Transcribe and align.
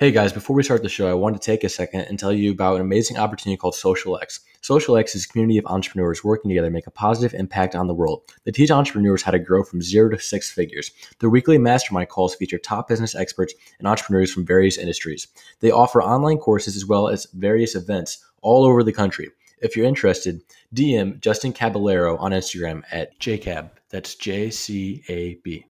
Hey 0.00 0.12
guys, 0.12 0.32
before 0.32 0.56
we 0.56 0.62
start 0.62 0.82
the 0.82 0.88
show, 0.88 1.10
I 1.10 1.12
wanted 1.12 1.42
to 1.42 1.44
take 1.44 1.62
a 1.62 1.68
second 1.68 2.06
and 2.08 2.18
tell 2.18 2.32
you 2.32 2.52
about 2.52 2.76
an 2.76 2.80
amazing 2.80 3.18
opportunity 3.18 3.58
called 3.58 3.74
Social 3.74 4.18
X. 4.18 4.40
Social 4.62 4.96
X 4.96 5.14
is 5.14 5.26
a 5.26 5.28
community 5.28 5.58
of 5.58 5.66
entrepreneurs 5.66 6.24
working 6.24 6.48
together 6.48 6.68
to 6.68 6.72
make 6.72 6.86
a 6.86 6.90
positive 6.90 7.38
impact 7.38 7.74
on 7.74 7.86
the 7.86 7.92
world. 7.92 8.22
They 8.44 8.50
teach 8.50 8.70
entrepreneurs 8.70 9.22
how 9.22 9.32
to 9.32 9.38
grow 9.38 9.62
from 9.62 9.82
zero 9.82 10.08
to 10.08 10.18
six 10.18 10.50
figures. 10.50 10.90
Their 11.18 11.28
weekly 11.28 11.58
mastermind 11.58 12.08
calls 12.08 12.34
feature 12.34 12.56
top 12.56 12.88
business 12.88 13.14
experts 13.14 13.52
and 13.78 13.86
entrepreneurs 13.86 14.32
from 14.32 14.46
various 14.46 14.78
industries. 14.78 15.28
They 15.60 15.70
offer 15.70 16.02
online 16.02 16.38
courses 16.38 16.76
as 16.76 16.86
well 16.86 17.08
as 17.08 17.26
various 17.34 17.74
events 17.74 18.24
all 18.40 18.64
over 18.64 18.82
the 18.82 18.94
country. 18.94 19.28
If 19.60 19.76
you're 19.76 19.84
interested, 19.84 20.40
DM 20.74 21.20
Justin 21.20 21.52
Caballero 21.52 22.16
on 22.16 22.32
Instagram 22.32 22.84
at 22.90 23.20
JCAB. 23.20 23.68
That's 23.90 24.14
J 24.14 24.48
C 24.48 25.04
A 25.08 25.34
B. 25.44 25.66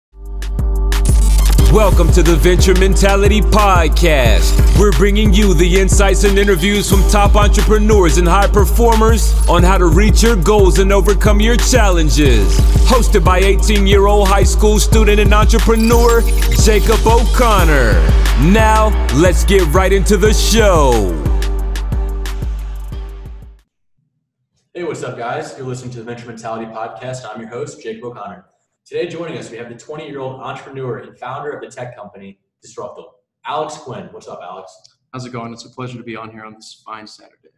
Welcome 1.73 2.13
to 2.13 2.23
the 2.23 2.37
Venture 2.37 2.73
Mentality 2.75 3.41
Podcast. 3.41 4.79
We're 4.79 4.93
bringing 4.93 5.33
you 5.33 5.53
the 5.53 5.79
insights 5.79 6.23
and 6.23 6.39
interviews 6.39 6.89
from 6.89 7.01
top 7.09 7.35
entrepreneurs 7.35 8.17
and 8.17 8.25
high 8.25 8.47
performers 8.47 9.35
on 9.49 9.63
how 9.63 9.77
to 9.77 9.87
reach 9.87 10.23
your 10.23 10.37
goals 10.37 10.79
and 10.79 10.93
overcome 10.93 11.41
your 11.41 11.57
challenges. 11.57 12.57
Hosted 12.87 13.25
by 13.25 13.39
18 13.39 13.85
year 13.85 14.07
old 14.07 14.29
high 14.29 14.43
school 14.43 14.79
student 14.79 15.19
and 15.19 15.33
entrepreneur, 15.33 16.21
Jacob 16.63 17.05
O'Connor. 17.05 17.93
Now, 18.49 18.87
let's 19.13 19.43
get 19.43 19.61
right 19.73 19.91
into 19.91 20.15
the 20.15 20.33
show. 20.33 21.11
Hey, 24.73 24.83
what's 24.83 25.03
up, 25.03 25.17
guys? 25.17 25.53
You're 25.57 25.67
listening 25.67 25.91
to 25.91 25.97
the 25.99 26.05
Venture 26.05 26.27
Mentality 26.27 26.65
Podcast. 26.71 27.29
I'm 27.29 27.41
your 27.41 27.49
host, 27.49 27.83
Jacob 27.83 28.05
O'Connor. 28.05 28.45
Today, 28.87 29.05
joining 29.05 29.37
us, 29.37 29.51
we 29.51 29.57
have 29.57 29.67
the 29.67 29.75
20 29.75 30.07
year 30.07 30.21
old 30.21 30.39
entrepreneur 30.39 30.99
and 30.99 31.17
founder 31.17 31.51
of 31.51 31.59
the 31.59 31.67
tech 31.67 31.93
company 31.97 32.39
Disruptel, 32.63 33.15
Alex 33.45 33.75
Quinn. 33.79 34.07
What's 34.11 34.29
up, 34.29 34.39
Alex? 34.41 34.71
How's 35.11 35.25
it 35.25 35.33
going? 35.33 35.51
It's 35.51 35.65
a 35.65 35.69
pleasure 35.69 35.97
to 35.97 36.05
be 36.05 36.15
on 36.15 36.31
here 36.31 36.45
on 36.45 36.53
this 36.53 36.81
fine 36.85 37.05
Saturday. 37.05 37.49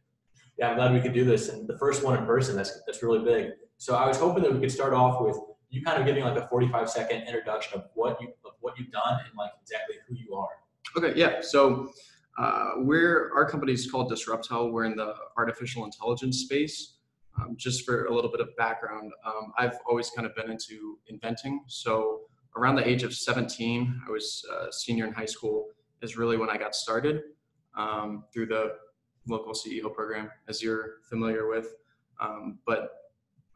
Yeah, 0.57 0.71
I'm 0.71 0.77
glad 0.77 0.91
we 0.91 0.99
could 0.99 1.13
do 1.13 1.25
this. 1.25 1.49
And 1.49 1.67
the 1.67 1.77
first 1.77 2.03
one 2.03 2.17
in 2.17 2.25
person, 2.25 2.55
that's, 2.55 2.81
that's 2.87 3.03
really 3.03 3.23
big. 3.23 3.51
So 3.77 3.95
I 3.95 4.07
was 4.07 4.17
hoping 4.17 4.41
that 4.41 4.51
we 4.51 4.59
could 4.59 4.71
start 4.71 4.91
off 4.91 5.21
with 5.21 5.37
you 5.69 5.83
kind 5.83 5.99
of 5.99 6.07
giving 6.07 6.23
like 6.23 6.35
a 6.35 6.47
45 6.47 6.89
second 6.89 7.21
introduction 7.27 7.77
of 7.77 7.85
what 7.93 8.19
you 8.19 8.29
of 8.43 8.53
what 8.61 8.79
you've 8.79 8.89
done 8.89 9.19
and 9.23 9.37
like 9.37 9.51
exactly 9.61 9.97
who 10.07 10.15
you 10.15 10.33
are. 10.33 10.49
Okay, 10.97 11.15
yeah. 11.15 11.41
So 11.41 11.91
uh, 12.39 12.71
we're 12.77 13.31
our 13.35 13.47
company 13.47 13.73
is 13.73 13.89
called 13.91 14.11
Disruptel. 14.11 14.71
We're 14.71 14.85
in 14.85 14.95
the 14.95 15.13
artificial 15.37 15.85
intelligence 15.85 16.39
space. 16.39 16.95
Um, 17.39 17.55
just 17.57 17.85
for 17.85 18.05
a 18.05 18.13
little 18.13 18.31
bit 18.31 18.41
of 18.41 18.55
background, 18.57 19.11
um, 19.25 19.53
I've 19.57 19.77
always 19.87 20.09
kind 20.09 20.27
of 20.27 20.35
been 20.35 20.49
into 20.49 20.97
inventing. 21.07 21.63
So 21.67 22.21
around 22.55 22.75
the 22.75 22.87
age 22.87 23.03
of 23.03 23.13
17, 23.13 24.01
I 24.07 24.11
was 24.11 24.45
a 24.51 24.71
senior 24.71 25.05
in 25.05 25.13
high 25.13 25.25
school, 25.25 25.67
is 26.01 26.17
really 26.17 26.37
when 26.37 26.49
I 26.49 26.57
got 26.57 26.75
started 26.75 27.21
um, 27.77 28.23
through 28.33 28.47
the 28.47 28.75
local 29.27 29.53
CEO 29.53 29.93
program, 29.93 30.29
as 30.47 30.61
you're 30.61 30.95
familiar 31.09 31.47
with. 31.47 31.75
Um, 32.19 32.59
but 32.65 32.91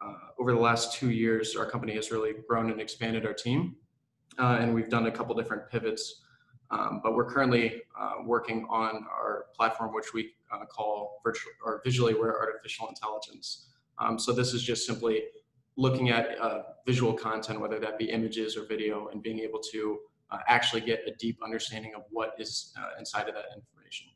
uh, 0.01 0.13
over 0.39 0.53
the 0.53 0.59
last 0.59 0.93
two 0.93 1.09
years, 1.09 1.55
our 1.55 1.65
company 1.65 1.95
has 1.95 2.11
really 2.11 2.33
grown 2.47 2.69
and 2.69 2.79
expanded 2.79 3.25
our 3.25 3.33
team. 3.33 3.75
Uh, 4.37 4.57
and 4.59 4.73
we've 4.73 4.89
done 4.89 5.07
a 5.07 5.11
couple 5.11 5.35
different 5.35 5.69
pivots. 5.69 6.21
Um, 6.71 7.01
but 7.03 7.15
we're 7.15 7.29
currently 7.31 7.83
uh, 7.99 8.15
working 8.25 8.65
on 8.69 9.05
our 9.09 9.45
platform, 9.55 9.93
which 9.93 10.13
we 10.13 10.31
uh, 10.51 10.65
call 10.65 11.21
virtual 11.23 11.51
or 11.63 11.81
visually 11.83 12.13
aware 12.13 12.37
artificial 12.39 12.87
intelligence. 12.87 13.67
Um, 13.99 14.17
so 14.19 14.31
this 14.31 14.53
is 14.53 14.63
just 14.63 14.85
simply 14.85 15.23
looking 15.77 16.09
at 16.09 16.37
uh, 16.39 16.63
visual 16.85 17.13
content, 17.13 17.59
whether 17.59 17.79
that 17.79 17.97
be 17.97 18.05
images 18.05 18.57
or 18.57 18.65
video, 18.65 19.07
and 19.09 19.21
being 19.21 19.39
able 19.39 19.59
to 19.71 19.99
uh, 20.31 20.39
actually 20.47 20.81
get 20.81 21.01
a 21.07 21.11
deep 21.11 21.39
understanding 21.43 21.93
of 21.95 22.03
what 22.09 22.33
is 22.37 22.73
uh, 22.77 22.99
inside 22.99 23.27
of 23.27 23.35
that 23.35 23.45
information. 23.55 24.07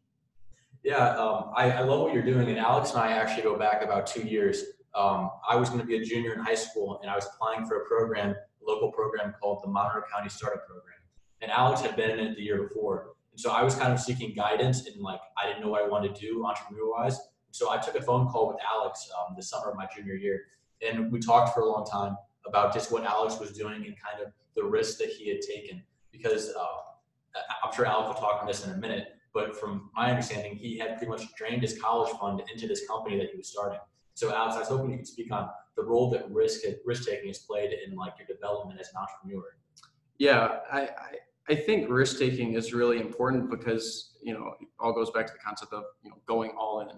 Yeah, 0.83 1.17
um, 1.17 1.51
I, 1.55 1.71
I, 1.71 1.81
love 1.81 2.01
what 2.01 2.13
you're 2.13 2.23
doing. 2.23 2.49
And 2.49 2.57
Alex 2.57 2.91
and 2.91 2.99
I 2.99 3.11
actually 3.11 3.43
go 3.43 3.57
back 3.57 3.83
about 3.83 4.07
two 4.07 4.21
years. 4.21 4.63
Um, 4.95 5.31
I 5.47 5.55
was 5.55 5.69
going 5.69 5.81
to 5.81 5.85
be 5.85 5.97
a 5.97 6.03
junior 6.03 6.33
in 6.33 6.39
high 6.39 6.55
school, 6.55 6.99
and 7.01 7.11
I 7.11 7.15
was 7.15 7.25
applying 7.25 7.65
for 7.65 7.81
a 7.81 7.85
program, 7.85 8.31
a 8.31 8.65
local 8.65 8.91
program 8.91 9.33
called 9.39 9.61
the 9.63 9.67
Monroe 9.67 10.03
County 10.13 10.29
Startup 10.29 10.65
Program. 10.65 10.97
And 11.41 11.51
Alex 11.51 11.81
had 11.81 11.95
been 11.95 12.11
in 12.11 12.19
it 12.19 12.35
the 12.35 12.41
year 12.41 12.63
before. 12.63 13.09
And 13.31 13.39
so 13.39 13.51
I 13.51 13.63
was 13.63 13.75
kind 13.75 13.93
of 13.93 13.99
seeking 13.99 14.33
guidance, 14.33 14.87
and 14.87 15.01
like 15.01 15.19
I 15.37 15.47
didn't 15.47 15.61
know 15.61 15.69
what 15.69 15.83
I 15.83 15.87
wanted 15.87 16.15
to 16.15 16.21
do 16.21 16.45
entrepreneur 16.45 16.89
wise. 16.89 17.19
So 17.57 17.71
I 17.71 17.77
took 17.77 17.95
a 17.95 18.01
phone 18.03 18.27
call 18.27 18.49
with 18.49 18.57
Alex 18.71 19.09
um, 19.17 19.33
the 19.35 19.41
summer 19.41 19.71
of 19.71 19.75
my 19.75 19.87
junior 19.95 20.13
year, 20.13 20.41
and 20.87 21.11
we 21.11 21.19
talked 21.19 21.55
for 21.55 21.61
a 21.61 21.65
long 21.65 21.87
time 21.87 22.15
about 22.45 22.71
just 22.71 22.91
what 22.91 23.03
Alex 23.03 23.39
was 23.39 23.51
doing 23.51 23.77
and 23.77 23.95
kind 23.99 24.23
of 24.23 24.31
the 24.55 24.63
risks 24.63 24.99
that 24.99 25.09
he 25.09 25.27
had 25.27 25.41
taken. 25.41 25.81
Because 26.11 26.53
uh, 26.55 27.39
I'm 27.65 27.73
sure 27.73 27.87
Alex 27.87 28.09
will 28.09 28.21
talk 28.21 28.41
on 28.41 28.47
this 28.47 28.63
in 28.63 28.73
a 28.73 28.77
minute, 28.77 29.15
but 29.33 29.59
from 29.59 29.89
my 29.95 30.11
understanding, 30.11 30.55
he 30.55 30.77
had 30.77 30.97
pretty 30.97 31.09
much 31.09 31.33
drained 31.35 31.63
his 31.63 31.81
college 31.81 32.11
fund 32.19 32.43
into 32.53 32.67
this 32.67 32.87
company 32.87 33.17
that 33.17 33.31
he 33.31 33.37
was 33.37 33.47
starting. 33.47 33.79
So 34.13 34.31
Alex, 34.31 34.55
I 34.55 34.59
was 34.59 34.67
hoping 34.67 34.91
you 34.91 34.97
could 34.97 35.07
speak 35.07 35.31
on 35.31 35.49
the 35.75 35.83
role 35.83 36.11
that 36.11 36.29
risk 36.29 36.61
risk 36.85 37.09
taking 37.09 37.29
has 37.29 37.39
played 37.39 37.71
in 37.71 37.95
like 37.95 38.13
your 38.19 38.27
development 38.27 38.79
as 38.79 38.89
an 38.89 39.01
entrepreneur. 39.01 39.55
Yeah, 40.19 40.59
I, 40.71 40.81
I, 40.81 40.89
I 41.49 41.55
think 41.55 41.89
risk 41.89 42.19
taking 42.19 42.53
is 42.53 42.71
really 42.71 42.99
important 42.99 43.49
because 43.49 44.13
you 44.21 44.35
know 44.35 44.53
all 44.79 44.93
goes 44.93 45.09
back 45.09 45.25
to 45.25 45.33
the 45.33 45.39
concept 45.39 45.73
of 45.73 45.85
you 46.03 46.11
know 46.11 46.17
going 46.27 46.51
all 46.51 46.81
in. 46.81 46.89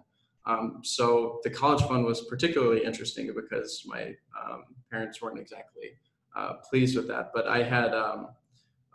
Um, 0.45 0.81
so 0.83 1.39
the 1.43 1.49
college 1.49 1.83
fund 1.83 2.05
was 2.05 2.21
particularly 2.25 2.83
interesting 2.83 3.31
because 3.35 3.83
my 3.85 4.15
um, 4.39 4.63
parents 4.89 5.21
weren't 5.21 5.39
exactly 5.39 5.91
uh, 6.35 6.53
pleased 6.69 6.95
with 6.95 7.07
that. 7.07 7.31
But 7.33 7.47
I 7.47 7.63
had 7.63 7.93
um, 7.93 8.29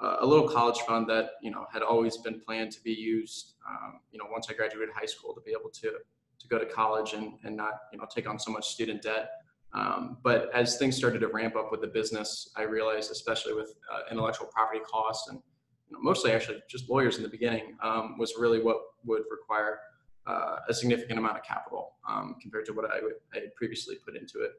a 0.01 0.27
little 0.27 0.49
college 0.49 0.81
fund 0.81 1.09
that 1.09 1.33
you 1.43 1.51
know 1.51 1.67
had 1.73 1.83
always 1.83 2.17
been 2.19 2.41
planned 2.41 2.73
to 2.73 2.83
be 2.83 2.93
used. 2.93 3.55
Um, 3.69 4.01
you 4.11 4.19
know, 4.19 4.27
once 4.31 4.49
I 4.51 4.55
graduated 4.55 4.95
high 4.95 5.07
school, 5.07 5.35
to 5.35 5.41
be 5.41 5.53
able 5.53 5.71
to 5.71 5.93
to 6.41 6.49
go 6.49 6.59
to 6.59 6.67
college 6.67 7.13
and 7.13 7.35
and 7.45 7.57
not 7.57 7.75
you 7.93 7.99
know 7.99 8.07
take 8.13 8.29
on 8.29 8.39
so 8.39 8.51
much 8.51 8.69
student 8.69 9.03
debt. 9.03 9.31
Um, 9.73 10.19
but 10.23 10.51
as 10.55 10.79
things 10.79 10.97
started 10.97 11.19
to 11.21 11.29
ramp 11.29 11.57
up 11.57 11.73
with 11.73 11.81
the 11.81 11.89
business, 11.89 12.53
I 12.57 12.63
realized, 12.63 13.11
especially 13.11 13.55
with 13.55 13.75
uh, 13.93 14.03
intellectual 14.09 14.47
property 14.47 14.81
costs 14.89 15.29
and 15.29 15.41
you 15.89 15.97
know, 15.97 15.99
mostly 16.01 16.31
actually 16.31 16.63
just 16.71 16.89
lawyers 16.89 17.17
in 17.17 17.25
the 17.25 17.29
beginning, 17.29 17.77
um, 17.83 18.17
was 18.17 18.35
really 18.39 18.63
what 18.63 18.77
would 19.05 19.23
require 19.31 19.81
uh, 20.27 20.57
a 20.69 20.75
significant 20.75 21.19
amount 21.19 21.37
of 21.37 21.43
capital 21.45 21.97
um, 22.09 22.37
compared 22.41 22.65
to 22.67 22.73
what 22.73 22.87
I, 22.87 22.99
I, 23.35 23.41
had 23.41 23.55
previously 23.55 23.97
put 24.05 24.17
into 24.17 24.41
it. 24.43 24.53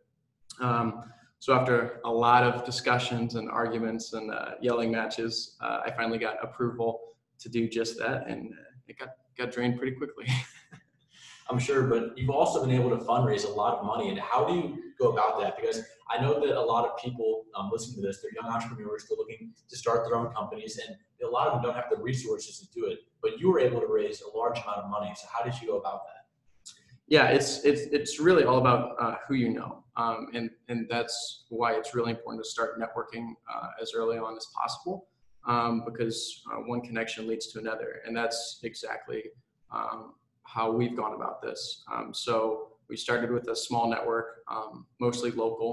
Um, 0.60 1.04
so 1.40 1.54
after 1.54 2.00
a 2.06 2.10
lot 2.10 2.44
of 2.44 2.66
discussions 2.66 3.36
and 3.36 3.50
arguments 3.50 4.14
and 4.14 4.32
uh, 4.32 4.52
yelling 4.62 4.92
matches, 4.92 5.58
uh, 5.62 5.82
I 5.86 5.92
finally 5.92 6.18
got 6.18 6.38
approval 6.44 7.02
to 7.40 7.50
do 7.50 7.68
just 7.68 7.98
that, 8.00 8.28
and 8.28 8.54
uh, 8.54 8.72
it 8.88 8.98
got 8.98 9.10
got 9.38 9.52
drained 9.52 9.78
pretty 9.78 9.96
quickly. 9.96 10.28
I'm 11.50 11.60
sure, 11.60 11.84
but 11.84 12.18
you've 12.18 12.32
also 12.32 12.62
been 12.66 12.72
able 12.72 12.90
to 12.90 13.04
fundraise 13.06 13.46
a 13.46 13.50
lot 13.50 13.78
of 13.78 13.86
money. 13.86 14.10
And 14.10 14.18
how 14.18 14.46
do 14.46 14.56
you 14.56 14.78
go 14.98 15.12
about 15.12 15.40
that? 15.42 15.56
Because 15.56 15.84
I 16.10 16.20
know 16.20 16.40
that 16.40 16.58
a 16.58 16.62
lot 16.62 16.86
of 16.86 16.98
people 16.98 17.44
um, 17.56 17.70
listening 17.72 18.02
to 18.02 18.08
this, 18.08 18.22
they're 18.22 18.32
young 18.34 18.52
entrepreneurs, 18.52 19.06
they're 19.08 19.18
looking 19.18 19.54
to 19.70 19.78
start 19.78 20.06
their 20.06 20.16
own 20.16 20.34
companies, 20.34 20.80
and 20.88 20.98
a 21.24 21.32
lot 21.32 21.48
of 21.48 21.54
them 21.54 21.62
don't 21.62 21.76
have 21.76 21.90
the 21.92 22.02
resources 22.02 22.60
to 22.60 22.80
do 22.80 22.88
it. 22.88 23.00
But 23.26 23.40
you 23.40 23.48
were 23.52 23.60
able 23.68 23.82
to 23.86 23.88
raise 23.88 24.22
a 24.22 24.38
large 24.38 24.60
amount 24.64 24.80
of 24.84 24.90
money. 24.98 25.12
So 25.20 25.26
how 25.34 25.42
did 25.44 25.60
you 25.60 25.68
go 25.68 25.78
about 25.84 26.02
that? 26.06 26.22
Yeah, 27.08 27.28
it's 27.38 27.64
it's 27.70 27.84
it's 27.98 28.20
really 28.20 28.46
all 28.50 28.60
about 28.66 28.84
uh, 29.00 29.16
who 29.28 29.36
you 29.44 29.50
know, 29.58 29.84
um, 29.96 30.28
and 30.34 30.50
and 30.70 30.88
that's 30.90 31.46
why 31.50 31.74
it's 31.74 31.94
really 31.96 32.12
important 32.12 32.44
to 32.44 32.50
start 32.56 32.80
networking 32.80 33.26
uh, 33.52 33.68
as 33.82 33.94
early 33.96 34.18
on 34.18 34.36
as 34.36 34.48
possible, 34.60 35.08
um, 35.46 35.84
because 35.86 36.44
uh, 36.52 36.58
one 36.72 36.82
connection 36.82 37.28
leads 37.28 37.48
to 37.54 37.60
another, 37.60 38.02
and 38.06 38.16
that's 38.20 38.60
exactly 38.64 39.22
um, 39.72 40.14
how 40.44 40.72
we've 40.72 40.96
gone 40.96 41.14
about 41.14 41.42
this. 41.42 41.84
Um, 41.94 42.12
so 42.12 42.70
we 42.90 42.96
started 42.98 43.32
with 43.32 43.48
a 43.50 43.56
small 43.56 43.90
network, 43.90 44.28
um, 44.48 44.86
mostly 45.00 45.32
local. 45.32 45.72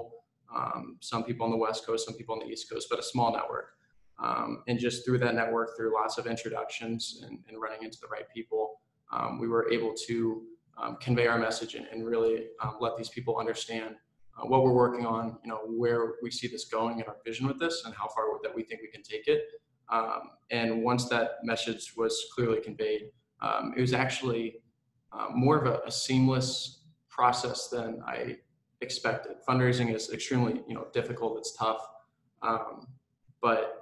Um, 0.55 0.97
some 1.01 1.25
people 1.25 1.45
on 1.47 1.51
the 1.51 1.57
West 1.57 1.87
Coast, 1.87 2.05
some 2.07 2.15
people 2.15 2.35
on 2.35 2.41
the 2.41 2.51
East 2.53 2.71
Coast, 2.71 2.89
but 2.91 2.99
a 2.99 3.03
small 3.03 3.33
network. 3.33 3.69
Um, 4.23 4.63
and 4.69 4.79
just 4.79 5.05
through 5.05 5.19
that 5.19 5.35
network, 5.35 5.77
through 5.77 5.93
lots 5.93 6.17
of 6.17 6.27
introductions 6.27 7.23
and, 7.27 7.41
and 7.49 7.61
running 7.61 7.83
into 7.83 7.99
the 8.01 8.07
right 8.07 8.25
people, 8.35 8.81
um, 9.13 9.39
we 9.39 9.49
were 9.49 9.71
able 9.73 9.93
to 10.07 10.43
um, 10.79 10.97
convey 11.01 11.27
our 11.27 11.39
message 11.39 11.75
and, 11.75 11.87
and 11.93 12.07
really 12.07 12.47
let 12.81 12.97
these 12.97 13.09
people 13.09 13.39
understand 13.39 13.97
uh, 14.39 14.47
what 14.47 14.63
we're 14.63 14.73
working 14.73 15.05
on, 15.05 15.37
you 15.45 15.51
know, 15.51 15.61
where 15.67 16.15
we 16.23 16.31
see 16.31 16.47
this 16.47 16.67
going 16.67 17.01
and 17.01 17.09
our 17.09 17.17
vision 17.27 17.47
with 17.47 17.59
this 17.59 17.83
and 17.85 17.95
how 17.95 18.09
far 18.09 18.25
that 18.43 18.55
we 18.55 18.63
think 18.63 18.81
we 18.81 18.89
can 18.89 19.03
take 19.03 19.27
it. 19.27 19.43
and 20.51 20.83
once 20.83 21.09
that 21.09 21.33
message 21.43 21.93
was 21.97 22.27
clearly 22.35 22.61
conveyed, 22.61 23.11
it 23.77 23.81
was 23.81 23.93
actually 23.93 24.63
uh, 25.13 25.27
more 25.35 25.59
of 25.59 25.67
a, 25.67 25.81
a, 25.87 25.91
seamless 25.91 26.85
process 27.11 27.69
than 27.69 28.03
I 28.07 28.39
expected. 28.81 29.37
Fundraising 29.47 29.95
is 29.95 30.11
extremely, 30.11 30.63
you 30.67 30.75
know, 30.75 30.87
difficult. 30.93 31.39
It's 31.39 31.55
tough, 31.55 31.87
um, 32.41 32.87
but 33.43 33.82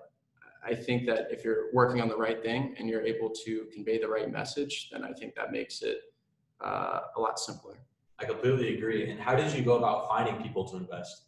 I 0.65 0.75
think 0.75 1.07
that 1.07 1.29
if 1.31 1.45
you're 1.45 1.73
working 1.73 2.01
on 2.01 2.09
the 2.09 2.17
right 2.17 2.43
thing 2.43 2.75
and 2.79 2.89
you're 2.89 3.03
able 3.03 3.31
to 3.45 3.67
convey 3.73 3.99
the 3.99 4.09
right 4.09 4.31
message, 4.31 4.91
then 4.91 5.05
I 5.05 5.13
think 5.13 5.35
that 5.35 5.53
makes 5.53 5.83
it 5.83 6.03
uh, 6.61 7.01
a 7.17 7.21
lot 7.21 7.39
simpler. 7.39 7.79
I 8.19 8.25
completely 8.27 8.77
agree. 8.77 9.11
And 9.11 9.19
how 9.19 9.35
did 9.35 9.53
you 9.53 9.63
go 9.63 9.79
about 9.79 10.09
finding 10.09 10.43
people 10.43 10.69
to 10.71 10.77
invest? 10.77 11.23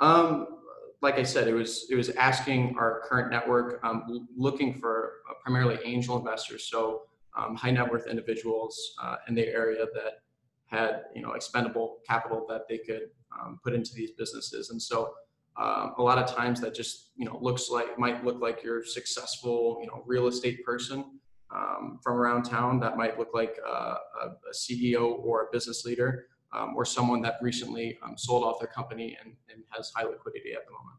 Um, 0.00 0.58
like 1.00 1.14
I 1.14 1.22
said, 1.22 1.48
it 1.48 1.54
was 1.54 1.86
it 1.90 1.94
was 1.94 2.10
asking 2.10 2.76
our 2.78 3.02
current 3.08 3.30
network, 3.30 3.80
um, 3.84 4.28
looking 4.36 4.74
for 4.74 5.14
uh, 5.30 5.34
primarily 5.42 5.78
angel 5.84 6.18
investors, 6.18 6.64
so 6.64 7.02
um, 7.36 7.54
high 7.54 7.70
net 7.70 7.90
worth 7.90 8.06
individuals 8.06 8.94
uh, 9.02 9.16
in 9.28 9.34
the 9.34 9.46
area 9.46 9.86
that 9.94 10.22
had 10.66 11.04
you 11.14 11.22
know 11.22 11.32
expendable 11.32 11.98
capital 12.06 12.44
that 12.48 12.68
they 12.68 12.78
could 12.78 13.10
um, 13.40 13.60
put 13.62 13.72
into 13.74 13.94
these 13.94 14.10
businesses, 14.12 14.70
and 14.70 14.80
so. 14.80 15.14
Um, 15.60 15.94
a 15.98 16.02
lot 16.02 16.18
of 16.18 16.32
times 16.32 16.60
that 16.60 16.74
just 16.74 17.10
you 17.16 17.24
know 17.24 17.38
looks 17.40 17.68
like 17.68 17.98
might 17.98 18.24
look 18.24 18.40
like 18.40 18.62
you're 18.62 18.84
successful 18.84 19.78
you 19.80 19.88
know 19.88 20.04
real 20.06 20.28
estate 20.28 20.64
person 20.64 21.18
um, 21.54 21.98
from 22.02 22.16
around 22.16 22.44
town 22.44 22.78
that 22.80 22.96
might 22.96 23.18
look 23.18 23.30
like 23.34 23.56
uh, 23.66 23.96
a, 24.22 24.54
CEO 24.54 25.18
or 25.18 25.42
a 25.42 25.46
business 25.50 25.84
leader 25.84 26.26
um, 26.52 26.74
or 26.76 26.84
someone 26.84 27.22
that 27.22 27.36
recently 27.42 27.98
um, 28.02 28.16
sold 28.16 28.44
off 28.44 28.58
their 28.60 28.68
company 28.68 29.16
and, 29.22 29.34
and 29.52 29.62
has 29.70 29.90
high 29.96 30.04
liquidity 30.04 30.52
at 30.52 30.64
the 30.66 30.72
moment. 30.72 30.98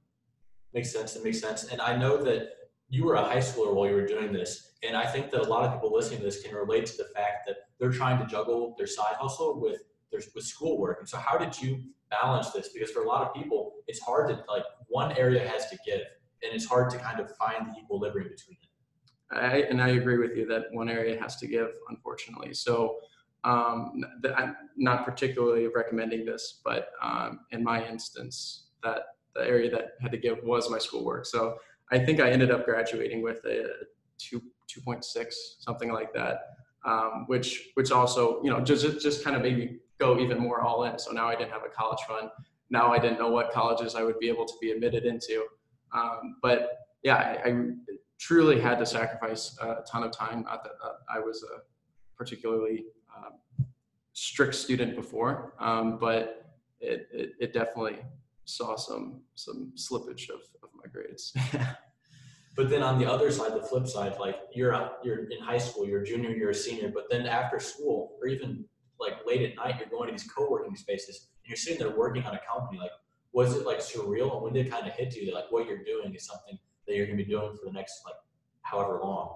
Makes 0.73 0.91
sense. 0.91 1.15
It 1.15 1.23
makes 1.23 1.39
sense. 1.39 1.65
And 1.65 1.81
I 1.81 1.95
know 1.95 2.21
that 2.23 2.50
you 2.89 3.06
were 3.06 3.15
a 3.15 3.23
high 3.23 3.38
schooler 3.38 3.73
while 3.73 3.88
you 3.88 3.95
were 3.95 4.07
doing 4.07 4.31
this. 4.33 4.73
And 4.83 4.95
I 4.95 5.06
think 5.06 5.29
that 5.31 5.41
a 5.41 5.50
lot 5.50 5.65
of 5.65 5.73
people 5.73 5.94
listening 5.94 6.19
to 6.19 6.25
this 6.25 6.41
can 6.41 6.56
relate 6.56 6.85
to 6.88 6.97
the 6.97 7.09
fact 7.15 7.47
that 7.47 7.57
they're 7.79 7.91
trying 7.91 8.19
to 8.19 8.25
juggle 8.25 8.75
their 8.77 8.88
side 8.88 9.15
hustle 9.19 9.59
with 9.59 9.81
their 10.11 10.21
with 10.33 10.44
schoolwork. 10.44 11.00
And 11.00 11.09
so 11.09 11.17
how 11.17 11.38
did 11.38 11.59
you 11.61 11.83
balance 12.09 12.51
this? 12.51 12.69
Because 12.73 12.91
for 12.91 13.03
a 13.03 13.07
lot 13.07 13.21
of 13.21 13.33
people, 13.33 13.73
it's 13.88 14.00
hard 14.00 14.29
to 14.29 14.44
like 14.47 14.63
one 14.88 15.11
area 15.17 15.47
has 15.47 15.69
to 15.69 15.77
give 15.85 16.01
and 16.44 16.53
it's 16.53 16.65
hard 16.65 16.89
to 16.91 16.97
kind 16.97 17.19
of 17.19 17.35
find 17.35 17.67
the 17.67 17.79
equilibrium 17.79 18.29
between 18.29 18.57
it. 18.61 18.69
I, 19.31 19.61
and 19.69 19.81
I 19.81 19.89
agree 19.89 20.17
with 20.17 20.35
you 20.35 20.47
that 20.47 20.65
one 20.71 20.89
area 20.89 21.21
has 21.21 21.35
to 21.38 21.47
give, 21.47 21.69
unfortunately. 21.89 22.53
So 22.53 22.97
um, 23.44 24.01
I'm 24.35 24.56
not 24.75 25.06
particularly 25.06 25.67
recommending 25.67 26.25
this, 26.25 26.61
but 26.63 26.89
um, 27.01 27.41
in 27.51 27.63
my 27.63 27.88
instance, 27.88 28.69
that 28.83 29.01
the 29.35 29.41
area 29.41 29.69
that 29.71 29.91
had 30.01 30.11
to 30.11 30.17
give 30.17 30.39
was 30.44 30.69
my 30.69 30.79
schoolwork. 30.79 31.25
So 31.25 31.57
I 31.91 32.00
think 32.00 32.19
I 32.19 32.31
ended 32.31 32.51
up 32.51 32.65
graduating 32.65 33.21
with 33.21 33.44
a 33.45 33.67
two 34.17 34.41
two 34.67 34.81
point 34.81 35.06
six, 35.06 35.57
something 35.59 35.91
like 35.91 36.13
that, 36.13 36.41
um, 36.85 37.25
which 37.27 37.69
which 37.75 37.91
also 37.91 38.41
you 38.44 38.50
know 38.50 38.59
just 38.59 39.01
just 39.01 39.23
kind 39.23 39.35
of 39.35 39.41
made 39.41 39.57
me 39.57 39.77
go 39.99 40.19
even 40.19 40.39
more 40.39 40.61
all 40.61 40.85
in. 40.85 40.97
So 40.97 41.11
now 41.11 41.27
I 41.27 41.35
didn't 41.35 41.51
have 41.51 41.63
a 41.63 41.69
college 41.69 41.99
fund. 42.07 42.29
Now 42.69 42.91
I 42.91 42.99
didn't 42.99 43.19
know 43.19 43.29
what 43.29 43.51
colleges 43.51 43.95
I 43.95 44.03
would 44.03 44.19
be 44.19 44.29
able 44.29 44.45
to 44.45 44.53
be 44.61 44.71
admitted 44.71 45.05
into. 45.05 45.45
Um, 45.93 46.37
but 46.41 46.79
yeah, 47.03 47.15
I, 47.45 47.49
I, 47.49 47.63
truly 48.19 48.59
had 48.59 48.77
to 48.77 48.85
sacrifice 48.85 49.57
a 49.61 49.77
ton 49.89 50.03
of 50.03 50.11
time. 50.11 50.43
Not 50.43 50.61
that 50.63 50.73
uh, 50.83 50.91
I 51.09 51.19
was 51.19 51.41
a 51.43 51.61
particularly 52.17 52.83
um, 53.15 53.65
strict 54.11 54.55
student 54.55 54.93
before, 54.93 55.53
um, 55.57 55.97
but 55.97 56.45
it, 56.81 57.07
it, 57.13 57.31
it, 57.39 57.53
definitely 57.53 57.97
saw 58.43 58.75
some 58.75 59.21
some 59.35 59.71
slippage 59.77 60.29
of, 60.29 60.41
of 60.61 60.69
my 60.75 60.83
grades. 60.91 61.33
but 62.57 62.69
then 62.69 62.83
on 62.83 62.99
the 62.99 63.09
other 63.09 63.31
side, 63.31 63.53
the 63.53 63.63
flip 63.63 63.87
side, 63.87 64.17
like 64.19 64.35
you're 64.53 64.91
you're 65.01 65.29
in 65.29 65.39
high 65.41 65.57
school, 65.57 65.87
you're 65.87 66.01
a 66.01 66.05
junior, 66.05 66.31
you're 66.31 66.49
a 66.49 66.55
senior, 66.55 66.91
but 66.93 67.05
then 67.09 67.25
after 67.25 67.57
school 67.57 68.17
or 68.21 68.27
even 68.27 68.65
like 68.99 69.25
late 69.25 69.49
at 69.49 69.55
night, 69.55 69.75
you're 69.79 69.89
going 69.89 70.07
to 70.07 70.11
these 70.11 70.29
co-working 70.29 70.75
spaces 70.75 71.27
and 71.43 71.49
you're 71.49 71.57
sitting 71.57 71.79
there 71.79 71.95
working 71.95 72.23
on 72.23 72.35
a 72.35 72.39
company. 72.51 72.79
Like, 72.79 72.91
was 73.31 73.55
it 73.55 73.65
like 73.65 73.79
surreal? 73.79 74.33
And 74.33 74.43
when 74.43 74.53
did 74.53 74.67
it 74.67 74.71
kind 74.71 74.87
of 74.87 74.93
hit 74.93 75.15
you 75.15 75.25
that 75.27 75.33
like 75.33 75.51
what 75.51 75.67
you're 75.67 75.83
doing 75.83 76.13
is 76.13 76.25
something 76.25 76.57
that 76.87 76.95
you're 76.95 77.05
going 77.05 77.17
to 77.17 77.23
be 77.23 77.29
doing 77.29 77.55
for 77.55 77.65
the 77.65 77.71
next 77.71 78.01
like 78.05 78.15
however 78.61 78.99
long? 79.03 79.35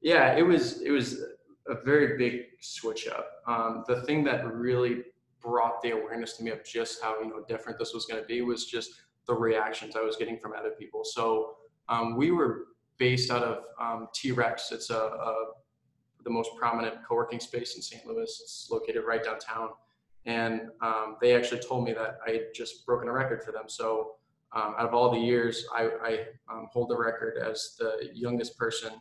Yeah, 0.00 0.34
it 0.36 0.42
was 0.42 0.80
it 0.82 0.90
was 0.90 1.22
a 1.68 1.74
very 1.84 2.16
big 2.16 2.42
switch 2.60 3.08
up. 3.08 3.28
Um, 3.46 3.84
the 3.86 4.02
thing 4.02 4.24
that 4.24 4.46
really 4.46 5.02
brought 5.40 5.80
the 5.82 5.90
awareness 5.90 6.36
to 6.36 6.44
me 6.44 6.50
of 6.50 6.64
just 6.64 7.02
how 7.02 7.20
you 7.20 7.28
know 7.28 7.44
different 7.48 7.78
this 7.78 7.92
was 7.94 8.06
going 8.06 8.20
to 8.20 8.26
be 8.26 8.42
was 8.42 8.66
just 8.66 8.92
the 9.26 9.34
reactions 9.34 9.96
I 9.96 10.02
was 10.02 10.16
getting 10.16 10.38
from 10.38 10.52
other 10.58 10.70
people. 10.70 11.04
So 11.04 11.56
um, 11.88 12.16
we 12.16 12.30
were 12.30 12.66
based 12.98 13.30
out 13.30 13.42
of 13.42 13.64
um, 13.80 14.08
T-Rex. 14.14 14.72
It's 14.72 14.90
a, 14.90 14.96
a, 14.96 15.46
the 16.24 16.30
most 16.30 16.50
prominent 16.58 16.96
co-working 17.06 17.40
space 17.40 17.76
in 17.76 17.82
St. 17.82 18.06
Louis. 18.06 18.22
It's 18.42 18.68
located 18.70 19.04
right 19.06 19.22
downtown, 19.22 19.70
and 20.26 20.62
um, 20.80 21.16
they 21.20 21.34
actually 21.34 21.60
told 21.60 21.84
me 21.84 21.92
that 21.94 22.18
I 22.26 22.32
had 22.32 22.42
just 22.54 22.86
broken 22.86 23.08
a 23.08 23.12
record 23.12 23.42
for 23.42 23.52
them. 23.52 23.64
So 23.66 24.16
um, 24.52 24.74
out 24.78 24.86
of 24.86 24.94
all 24.94 25.10
the 25.10 25.18
years, 25.18 25.64
I, 25.74 25.88
I 26.02 26.18
um, 26.52 26.68
hold 26.72 26.90
the 26.90 26.96
record 26.96 27.38
as 27.38 27.76
the 27.78 28.10
youngest 28.12 28.58
person 28.58 28.92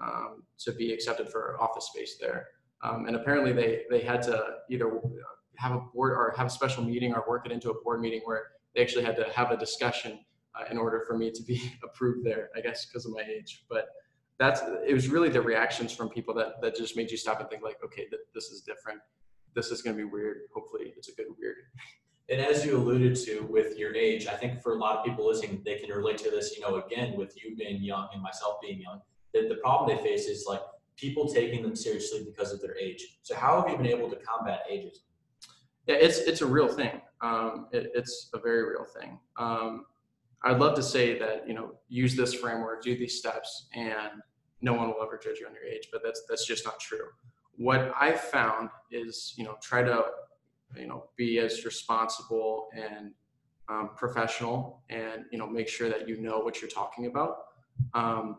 um, 0.00 0.42
to 0.58 0.72
be 0.72 0.92
accepted 0.92 1.28
for 1.30 1.56
office 1.60 1.86
space 1.86 2.16
there. 2.20 2.48
Um, 2.82 3.06
and 3.06 3.16
apparently 3.16 3.52
they, 3.52 3.82
they 3.90 4.00
had 4.00 4.22
to 4.22 4.42
either 4.70 5.00
have 5.56 5.72
a 5.72 5.80
board 5.80 6.12
or 6.12 6.34
have 6.36 6.46
a 6.46 6.50
special 6.50 6.84
meeting 6.84 7.14
or 7.14 7.24
work 7.28 7.46
it 7.46 7.52
into 7.52 7.70
a 7.70 7.82
board 7.82 8.00
meeting 8.00 8.20
where 8.24 8.44
they 8.74 8.82
actually 8.82 9.04
had 9.04 9.16
to 9.16 9.24
have 9.34 9.50
a 9.50 9.56
discussion 9.56 10.20
uh, 10.54 10.64
in 10.70 10.78
order 10.78 11.04
for 11.06 11.16
me 11.16 11.30
to 11.30 11.42
be 11.42 11.72
approved 11.84 12.24
there, 12.24 12.50
I 12.56 12.60
guess 12.60 12.86
because 12.86 13.06
of 13.06 13.12
my 13.12 13.22
age. 13.22 13.64
But 13.68 13.88
that's, 14.40 14.62
it 14.84 14.92
was 14.92 15.08
really 15.08 15.28
the 15.28 15.40
reactions 15.40 15.92
from 15.92 16.08
people 16.08 16.34
that, 16.34 16.60
that 16.62 16.74
just 16.74 16.96
made 16.96 17.10
you 17.10 17.16
stop 17.16 17.38
and 17.38 17.48
think 17.48 17.62
like, 17.62 17.76
okay, 17.84 18.06
th- 18.06 18.22
this 18.34 18.46
is 18.46 18.62
different. 18.62 18.98
This 19.54 19.70
is 19.70 19.82
going 19.82 19.96
to 19.96 20.02
be 20.02 20.08
weird. 20.08 20.38
Hopefully 20.52 20.92
it's 20.96 21.08
a 21.08 21.14
good 21.14 21.26
weird. 21.38 21.56
And 22.28 22.40
as 22.40 22.64
you 22.64 22.76
alluded 22.76 23.16
to 23.26 23.40
with 23.50 23.78
your 23.78 23.94
age, 23.94 24.26
I 24.26 24.34
think 24.34 24.62
for 24.62 24.72
a 24.72 24.78
lot 24.78 24.98
of 24.98 25.04
people 25.04 25.26
listening, 25.26 25.62
they 25.64 25.78
can 25.78 25.90
relate 25.90 26.18
to 26.18 26.30
this, 26.30 26.56
you 26.56 26.62
know, 26.62 26.76
again, 26.76 27.16
with 27.16 27.36
you 27.36 27.54
being 27.56 27.82
young 27.82 28.08
and 28.12 28.22
myself 28.22 28.56
being 28.60 28.80
young 28.80 29.00
the, 29.32 29.48
the 29.48 29.56
problem 29.56 29.96
they 29.96 30.02
face 30.02 30.26
is 30.26 30.46
like 30.48 30.60
people 30.96 31.32
taking 31.32 31.62
them 31.62 31.76
seriously 31.76 32.24
because 32.24 32.52
of 32.52 32.60
their 32.60 32.76
age. 32.76 33.18
So 33.22 33.34
how 33.34 33.60
have 33.60 33.70
you 33.70 33.76
been 33.76 33.86
able 33.86 34.10
to 34.10 34.16
combat 34.16 34.60
ageism? 34.70 34.98
Yeah, 35.86 35.96
it's 35.96 36.18
it's 36.18 36.42
a 36.42 36.46
real 36.46 36.68
thing. 36.68 37.00
Um, 37.20 37.66
it, 37.72 37.90
it's 37.94 38.30
a 38.34 38.38
very 38.38 38.62
real 38.62 38.84
thing. 38.84 39.18
Um, 39.38 39.86
I'd 40.44 40.58
love 40.58 40.74
to 40.76 40.82
say 40.82 41.18
that 41.18 41.48
you 41.48 41.54
know 41.54 41.74
use 41.88 42.16
this 42.16 42.34
framework, 42.34 42.82
do 42.82 42.96
these 42.96 43.18
steps, 43.18 43.68
and 43.74 44.20
no 44.60 44.74
one 44.74 44.88
will 44.88 45.02
ever 45.02 45.18
judge 45.22 45.38
you 45.40 45.46
on 45.46 45.54
your 45.54 45.64
age. 45.64 45.88
But 45.92 46.02
that's 46.04 46.22
that's 46.28 46.46
just 46.46 46.64
not 46.64 46.80
true. 46.80 47.06
What 47.56 47.92
I've 47.98 48.20
found 48.20 48.70
is 48.90 49.34
you 49.36 49.44
know 49.44 49.56
try 49.62 49.82
to 49.82 50.04
you 50.76 50.86
know 50.86 51.04
be 51.16 51.38
as 51.38 51.64
responsible 51.64 52.68
and 52.74 53.12
um, 53.68 53.90
professional, 53.96 54.82
and 54.90 55.24
you 55.30 55.38
know 55.38 55.46
make 55.46 55.68
sure 55.68 55.88
that 55.88 56.08
you 56.08 56.20
know 56.20 56.38
what 56.40 56.60
you're 56.60 56.70
talking 56.70 57.06
about. 57.06 57.36
Um, 57.94 58.38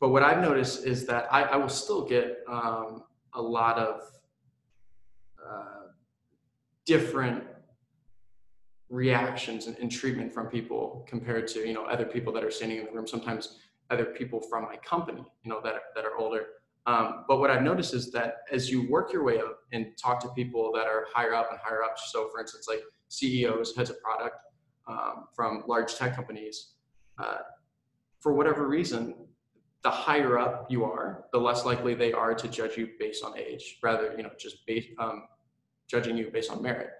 but 0.00 0.10
what 0.10 0.22
I've 0.22 0.40
noticed 0.40 0.84
is 0.84 1.06
that 1.06 1.32
I, 1.32 1.42
I 1.42 1.56
will 1.56 1.68
still 1.68 2.06
get 2.06 2.38
um, 2.48 3.04
a 3.32 3.40
lot 3.40 3.78
of 3.78 4.00
uh, 5.44 5.88
different 6.86 7.44
reactions 8.88 9.66
and, 9.66 9.76
and, 9.78 9.90
treatment 9.90 10.32
from 10.32 10.46
people 10.46 11.04
compared 11.08 11.48
to 11.48 11.66
you 11.66 11.72
know 11.72 11.84
other 11.84 12.04
people 12.04 12.32
that 12.32 12.44
are 12.44 12.50
standing 12.50 12.78
in 12.78 12.84
the 12.84 12.92
room. 12.92 13.06
Sometimes 13.06 13.58
other 13.94 14.06
people 14.06 14.40
from 14.50 14.64
my 14.64 14.76
company, 14.76 15.24
you 15.42 15.50
know, 15.50 15.60
that 15.62 15.74
that 15.94 16.04
are 16.04 16.16
older. 16.18 16.46
Um, 16.86 17.24
but 17.26 17.38
what 17.38 17.50
I've 17.50 17.62
noticed 17.62 17.94
is 17.94 18.12
that 18.12 18.38
as 18.52 18.70
you 18.70 18.88
work 18.90 19.12
your 19.12 19.24
way 19.24 19.38
up 19.38 19.60
and 19.72 19.86
talk 19.96 20.20
to 20.20 20.28
people 20.30 20.70
that 20.74 20.86
are 20.86 21.06
higher 21.12 21.34
up 21.34 21.50
and 21.50 21.58
higher 21.62 21.82
up, 21.82 21.96
so 21.98 22.28
for 22.30 22.40
instance, 22.40 22.66
like 22.68 22.82
CEOs, 23.08 23.74
heads 23.74 23.88
of 23.88 24.00
product 24.02 24.36
um, 24.86 25.26
from 25.34 25.64
large 25.66 25.94
tech 25.94 26.14
companies, 26.14 26.74
uh, 27.18 27.38
for 28.20 28.34
whatever 28.34 28.68
reason, 28.68 29.14
the 29.82 29.90
higher 29.90 30.38
up 30.38 30.66
you 30.70 30.84
are, 30.84 31.24
the 31.32 31.38
less 31.38 31.64
likely 31.64 31.94
they 31.94 32.12
are 32.12 32.34
to 32.34 32.48
judge 32.48 32.76
you 32.76 32.88
based 32.98 33.24
on 33.24 33.38
age, 33.38 33.78
rather, 33.82 34.14
you 34.16 34.22
know, 34.22 34.30
just 34.38 34.66
based, 34.66 34.88
um, 34.98 35.24
judging 35.88 36.16
you 36.16 36.30
based 36.30 36.50
on 36.50 36.62
merit. 36.62 36.90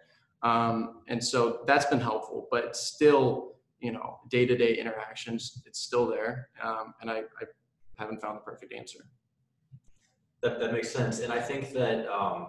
Um, 0.42 1.00
and 1.08 1.22
so 1.22 1.64
that's 1.66 1.86
been 1.86 2.00
helpful, 2.00 2.46
but 2.50 2.76
still, 2.76 3.53
you 3.84 3.92
know, 3.92 4.18
day-to-day 4.30 4.78
interactions, 4.78 5.62
it's 5.66 5.78
still 5.78 6.06
there. 6.06 6.48
Um, 6.62 6.94
and 7.02 7.10
I, 7.10 7.18
I, 7.18 7.44
haven't 7.96 8.20
found 8.20 8.36
the 8.36 8.40
perfect 8.40 8.72
answer. 8.72 9.06
That, 10.40 10.58
that 10.58 10.72
makes 10.72 10.90
sense. 10.90 11.20
And 11.20 11.32
I 11.32 11.40
think 11.40 11.72
that 11.74 12.08
um, 12.12 12.48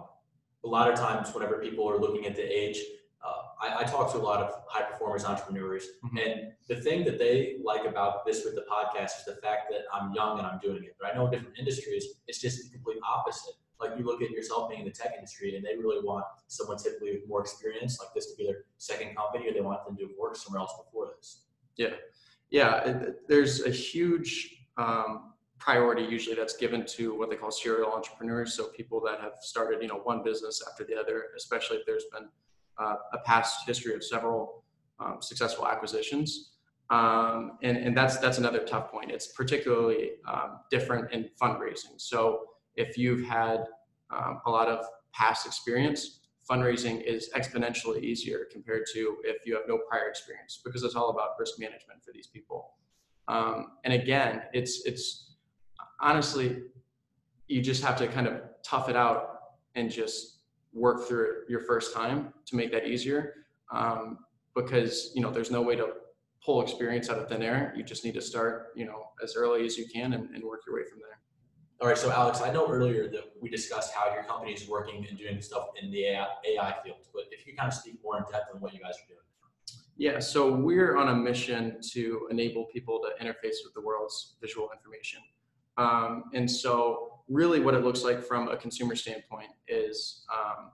a 0.64 0.66
lot 0.66 0.90
of 0.90 0.98
times 0.98 1.32
whenever 1.32 1.58
people 1.58 1.88
are 1.88 2.00
looking 2.00 2.26
at 2.26 2.34
the 2.34 2.42
age, 2.42 2.78
uh, 3.24 3.42
I, 3.62 3.82
I, 3.82 3.84
talk 3.84 4.10
to 4.12 4.18
a 4.18 4.26
lot 4.30 4.40
of 4.42 4.62
high 4.66 4.82
performers, 4.82 5.24
entrepreneurs, 5.24 5.84
mm-hmm. 6.04 6.18
and 6.18 6.52
the 6.68 6.76
thing 6.76 7.04
that 7.04 7.18
they 7.18 7.58
like 7.62 7.84
about 7.84 8.26
this 8.26 8.44
with 8.44 8.56
the 8.56 8.64
podcast 8.68 9.20
is 9.20 9.24
the 9.26 9.38
fact 9.40 9.70
that 9.70 9.82
I'm 9.92 10.12
young 10.14 10.38
and 10.38 10.46
I'm 10.48 10.58
doing 10.58 10.82
it. 10.82 10.96
But 11.00 11.12
I 11.12 11.14
know 11.14 11.26
in 11.26 11.32
different 11.32 11.58
industries, 11.58 12.06
it's 12.26 12.40
just 12.40 12.64
the 12.64 12.70
complete 12.70 12.98
opposite. 13.08 13.54
Like 13.80 13.98
you 13.98 14.04
look 14.04 14.22
at 14.22 14.30
yourself 14.30 14.68
being 14.70 14.80
in 14.80 14.86
the 14.86 14.92
tech 14.92 15.12
industry, 15.14 15.56
and 15.56 15.64
they 15.64 15.76
really 15.76 16.04
want 16.04 16.24
someone 16.46 16.78
typically 16.78 17.12
with 17.12 17.28
more 17.28 17.40
experience, 17.40 17.98
like 18.00 18.12
this, 18.14 18.30
to 18.30 18.36
be 18.36 18.46
their 18.46 18.64
second 18.78 19.16
company, 19.16 19.48
or 19.48 19.52
they 19.52 19.60
want 19.60 19.84
them 19.86 19.96
to 19.96 20.08
work 20.18 20.36
somewhere 20.36 20.60
else 20.60 20.72
before 20.84 21.08
this. 21.16 21.44
Yeah, 21.76 21.94
yeah. 22.50 23.10
There's 23.28 23.64
a 23.64 23.70
huge 23.70 24.66
um, 24.76 25.32
priority 25.58 26.02
usually 26.02 26.36
that's 26.36 26.56
given 26.56 26.84
to 26.86 27.14
what 27.18 27.30
they 27.30 27.36
call 27.36 27.50
serial 27.50 27.92
entrepreneurs. 27.92 28.54
So 28.54 28.68
people 28.68 29.00
that 29.06 29.20
have 29.20 29.34
started, 29.40 29.82
you 29.82 29.88
know, 29.88 30.00
one 30.04 30.22
business 30.22 30.62
after 30.70 30.84
the 30.84 30.94
other, 30.94 31.26
especially 31.36 31.78
if 31.78 31.86
there's 31.86 32.04
been 32.12 32.28
uh, 32.78 32.96
a 33.12 33.18
past 33.18 33.66
history 33.66 33.94
of 33.94 34.04
several 34.04 34.64
um, 35.00 35.18
successful 35.20 35.66
acquisitions. 35.66 36.52
Um, 36.90 37.58
and, 37.62 37.76
and 37.76 37.96
that's 37.96 38.18
that's 38.18 38.38
another 38.38 38.60
tough 38.60 38.90
point. 38.90 39.10
It's 39.10 39.28
particularly 39.28 40.12
um, 40.26 40.60
different 40.70 41.12
in 41.12 41.28
fundraising. 41.40 41.98
So 41.98 42.44
if 42.76 42.96
you've 42.96 43.24
had 43.26 43.64
um, 44.10 44.40
a 44.46 44.50
lot 44.50 44.68
of 44.68 44.84
past 45.12 45.46
experience, 45.46 46.20
fundraising 46.48 47.02
is 47.02 47.30
exponentially 47.34 48.02
easier 48.02 48.46
compared 48.52 48.84
to 48.94 49.16
if 49.24 49.44
you 49.44 49.54
have 49.54 49.64
no 49.68 49.78
prior 49.88 50.08
experience 50.08 50.60
because 50.64 50.82
it's 50.82 50.94
all 50.94 51.10
about 51.10 51.30
risk 51.38 51.58
management 51.58 52.02
for 52.04 52.12
these 52.12 52.28
people. 52.28 52.74
Um, 53.28 53.72
and 53.84 53.92
again, 53.92 54.42
it's 54.52 54.84
it's 54.86 55.36
honestly 56.00 56.62
you 57.48 57.60
just 57.62 57.82
have 57.82 57.96
to 57.96 58.06
kind 58.06 58.26
of 58.26 58.40
tough 58.62 58.88
it 58.88 58.96
out 58.96 59.38
and 59.74 59.90
just 59.90 60.38
work 60.72 61.08
through 61.08 61.24
it 61.24 61.34
your 61.48 61.60
first 61.60 61.94
time 61.94 62.32
to 62.46 62.56
make 62.56 62.70
that 62.72 62.86
easier. 62.86 63.34
Um, 63.72 64.18
because 64.54 65.12
you 65.14 65.22
know 65.22 65.30
there's 65.30 65.50
no 65.50 65.62
way 65.62 65.76
to 65.76 65.88
pull 66.44 66.62
experience 66.62 67.10
out 67.10 67.18
of 67.18 67.28
thin 67.28 67.42
air. 67.42 67.74
You 67.76 67.82
just 67.82 68.04
need 68.04 68.14
to 68.14 68.22
start, 68.22 68.68
you 68.76 68.86
know, 68.86 69.10
as 69.22 69.34
early 69.36 69.66
as 69.66 69.76
you 69.76 69.86
can 69.92 70.12
and, 70.12 70.30
and 70.30 70.44
work 70.44 70.60
your 70.66 70.76
way 70.76 70.88
from 70.88 71.00
there. 71.00 71.18
All 71.78 71.88
right, 71.88 71.98
so 71.98 72.10
Alex, 72.10 72.40
I 72.40 72.50
know 72.50 72.66
earlier 72.70 73.06
that 73.10 73.32
we 73.38 73.50
discussed 73.50 73.92
how 73.92 74.10
your 74.14 74.24
company 74.24 74.52
is 74.52 74.66
working 74.66 75.06
and 75.06 75.18
doing 75.18 75.42
stuff 75.42 75.68
in 75.80 75.90
the 75.90 76.06
AI, 76.06 76.26
AI 76.48 76.74
field, 76.82 76.98
but 77.12 77.24
if 77.30 77.46
you 77.46 77.54
kind 77.54 77.68
of 77.68 77.74
speak 77.74 77.98
more 78.02 78.16
in 78.16 78.24
depth 78.32 78.46
on 78.54 78.62
what 78.62 78.72
you 78.72 78.80
guys 78.80 78.94
are 78.94 79.08
doing. 79.08 79.20
Yeah, 79.98 80.18
so 80.18 80.50
we're 80.50 80.96
on 80.96 81.08
a 81.08 81.14
mission 81.14 81.78
to 81.92 82.28
enable 82.30 82.64
people 82.66 83.00
to 83.00 83.22
interface 83.22 83.56
with 83.62 83.74
the 83.74 83.82
world's 83.82 84.36
visual 84.40 84.70
information. 84.74 85.20
Um, 85.76 86.24
and 86.32 86.50
so, 86.50 87.20
really, 87.28 87.60
what 87.60 87.74
it 87.74 87.84
looks 87.84 88.02
like 88.02 88.24
from 88.24 88.48
a 88.48 88.56
consumer 88.56 88.96
standpoint 88.96 89.50
is 89.68 90.24
um, 90.32 90.70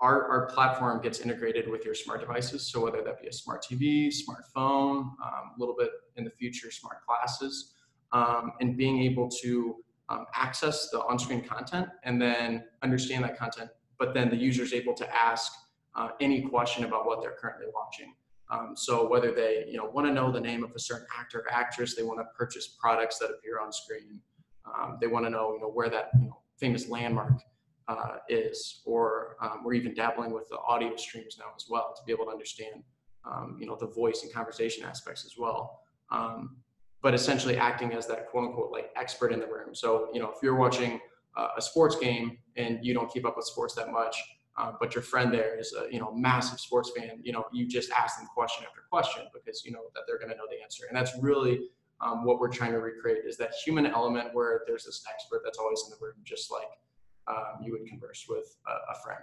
our, 0.00 0.28
our 0.28 0.46
platform 0.46 1.02
gets 1.02 1.20
integrated 1.20 1.68
with 1.68 1.84
your 1.84 1.94
smart 1.94 2.20
devices. 2.20 2.66
So 2.72 2.82
whether 2.82 3.02
that 3.02 3.20
be 3.20 3.28
a 3.28 3.32
smart 3.32 3.64
TV, 3.70 4.08
smartphone, 4.08 5.00
um, 5.00 5.52
a 5.56 5.58
little 5.58 5.76
bit 5.78 5.90
in 6.16 6.24
the 6.24 6.30
future, 6.30 6.70
smart 6.70 6.98
glasses, 7.06 7.74
um, 8.12 8.52
and 8.60 8.76
being 8.76 9.02
able 9.02 9.28
to 9.42 9.76
um, 10.12 10.26
access 10.34 10.90
the 10.90 11.00
on-screen 11.00 11.42
content 11.42 11.88
and 12.04 12.20
then 12.20 12.64
understand 12.82 13.24
that 13.24 13.38
content, 13.38 13.70
but 13.98 14.12
then 14.12 14.28
the 14.28 14.36
user 14.36 14.62
is 14.62 14.72
able 14.72 14.94
to 14.94 15.14
ask 15.14 15.52
uh, 15.94 16.08
any 16.20 16.42
question 16.42 16.84
about 16.84 17.06
what 17.06 17.22
they're 17.22 17.36
currently 17.40 17.66
watching. 17.74 18.14
Um, 18.50 18.74
so 18.76 19.08
whether 19.08 19.32
they 19.32 19.64
you 19.66 19.78
know 19.78 19.86
want 19.86 20.06
to 20.06 20.12
know 20.12 20.30
the 20.30 20.40
name 20.40 20.62
of 20.62 20.72
a 20.74 20.78
certain 20.78 21.06
actor 21.18 21.40
or 21.40 21.52
actress, 21.52 21.94
they 21.94 22.02
want 22.02 22.20
to 22.20 22.26
purchase 22.36 22.76
products 22.80 23.18
that 23.18 23.30
appear 23.30 23.58
on 23.60 23.72
screen, 23.72 24.20
um, 24.66 24.98
they 25.00 25.06
want 25.06 25.24
to 25.24 25.30
know 25.30 25.54
you 25.54 25.60
know 25.60 25.70
where 25.70 25.88
that 25.88 26.10
you 26.20 26.26
know, 26.26 26.38
famous 26.58 26.88
landmark 26.88 27.40
uh, 27.88 28.16
is, 28.28 28.82
or 28.84 29.36
um, 29.40 29.62
we're 29.64 29.74
even 29.74 29.94
dabbling 29.94 30.32
with 30.32 30.48
the 30.50 30.58
audio 30.58 30.94
streams 30.96 31.36
now 31.38 31.46
as 31.56 31.66
well 31.68 31.94
to 31.96 32.02
be 32.04 32.12
able 32.12 32.26
to 32.26 32.30
understand, 32.30 32.82
um, 33.24 33.56
you 33.58 33.66
know, 33.66 33.76
the 33.76 33.86
voice 33.86 34.22
and 34.22 34.32
conversation 34.32 34.84
aspects 34.84 35.24
as 35.24 35.34
well. 35.38 35.80
Um, 36.10 36.56
but 37.02 37.14
essentially 37.14 37.56
acting 37.56 37.92
as 37.92 38.06
that 38.06 38.28
quote 38.30 38.48
unquote 38.48 38.72
like 38.72 38.90
expert 38.96 39.32
in 39.32 39.40
the 39.40 39.46
room. 39.46 39.74
So, 39.74 40.08
you 40.12 40.20
know, 40.20 40.30
if 40.30 40.36
you're 40.42 40.56
watching 40.56 41.00
uh, 41.36 41.48
a 41.56 41.62
sports 41.62 41.96
game 41.96 42.38
and 42.56 42.78
you 42.82 42.94
don't 42.94 43.12
keep 43.12 43.26
up 43.26 43.36
with 43.36 43.46
sports 43.46 43.74
that 43.74 43.90
much, 43.90 44.16
uh, 44.56 44.72
but 44.78 44.94
your 44.94 45.02
friend 45.02 45.32
there 45.32 45.58
is 45.58 45.74
a 45.74 45.92
you 45.92 45.98
know 45.98 46.12
massive 46.12 46.60
sports 46.60 46.92
fan, 46.96 47.20
you 47.22 47.32
know, 47.32 47.44
you 47.52 47.66
just 47.66 47.90
ask 47.90 48.18
them 48.18 48.28
question 48.34 48.64
after 48.66 48.82
question 48.90 49.22
because 49.34 49.64
you 49.64 49.72
know 49.72 49.80
that 49.94 50.02
they're 50.06 50.18
going 50.18 50.30
to 50.30 50.36
know 50.36 50.44
the 50.50 50.62
answer, 50.62 50.84
and 50.88 50.96
that's 50.96 51.12
really 51.20 51.60
um, 52.02 52.24
what 52.24 52.38
we're 52.38 52.50
trying 52.50 52.72
to 52.72 52.78
recreate 52.78 53.24
is 53.26 53.36
that 53.38 53.52
human 53.64 53.86
element 53.86 54.28
where 54.32 54.62
there's 54.66 54.84
this 54.84 55.02
expert 55.08 55.40
that's 55.44 55.58
always 55.58 55.82
in 55.86 55.90
the 55.90 56.04
room, 56.04 56.16
just 56.24 56.50
like 56.50 56.68
um, 57.28 57.62
you 57.62 57.72
would 57.72 57.86
converse 57.86 58.26
with 58.28 58.56
a, 58.66 58.92
a, 58.92 59.02
friend. 59.04 59.20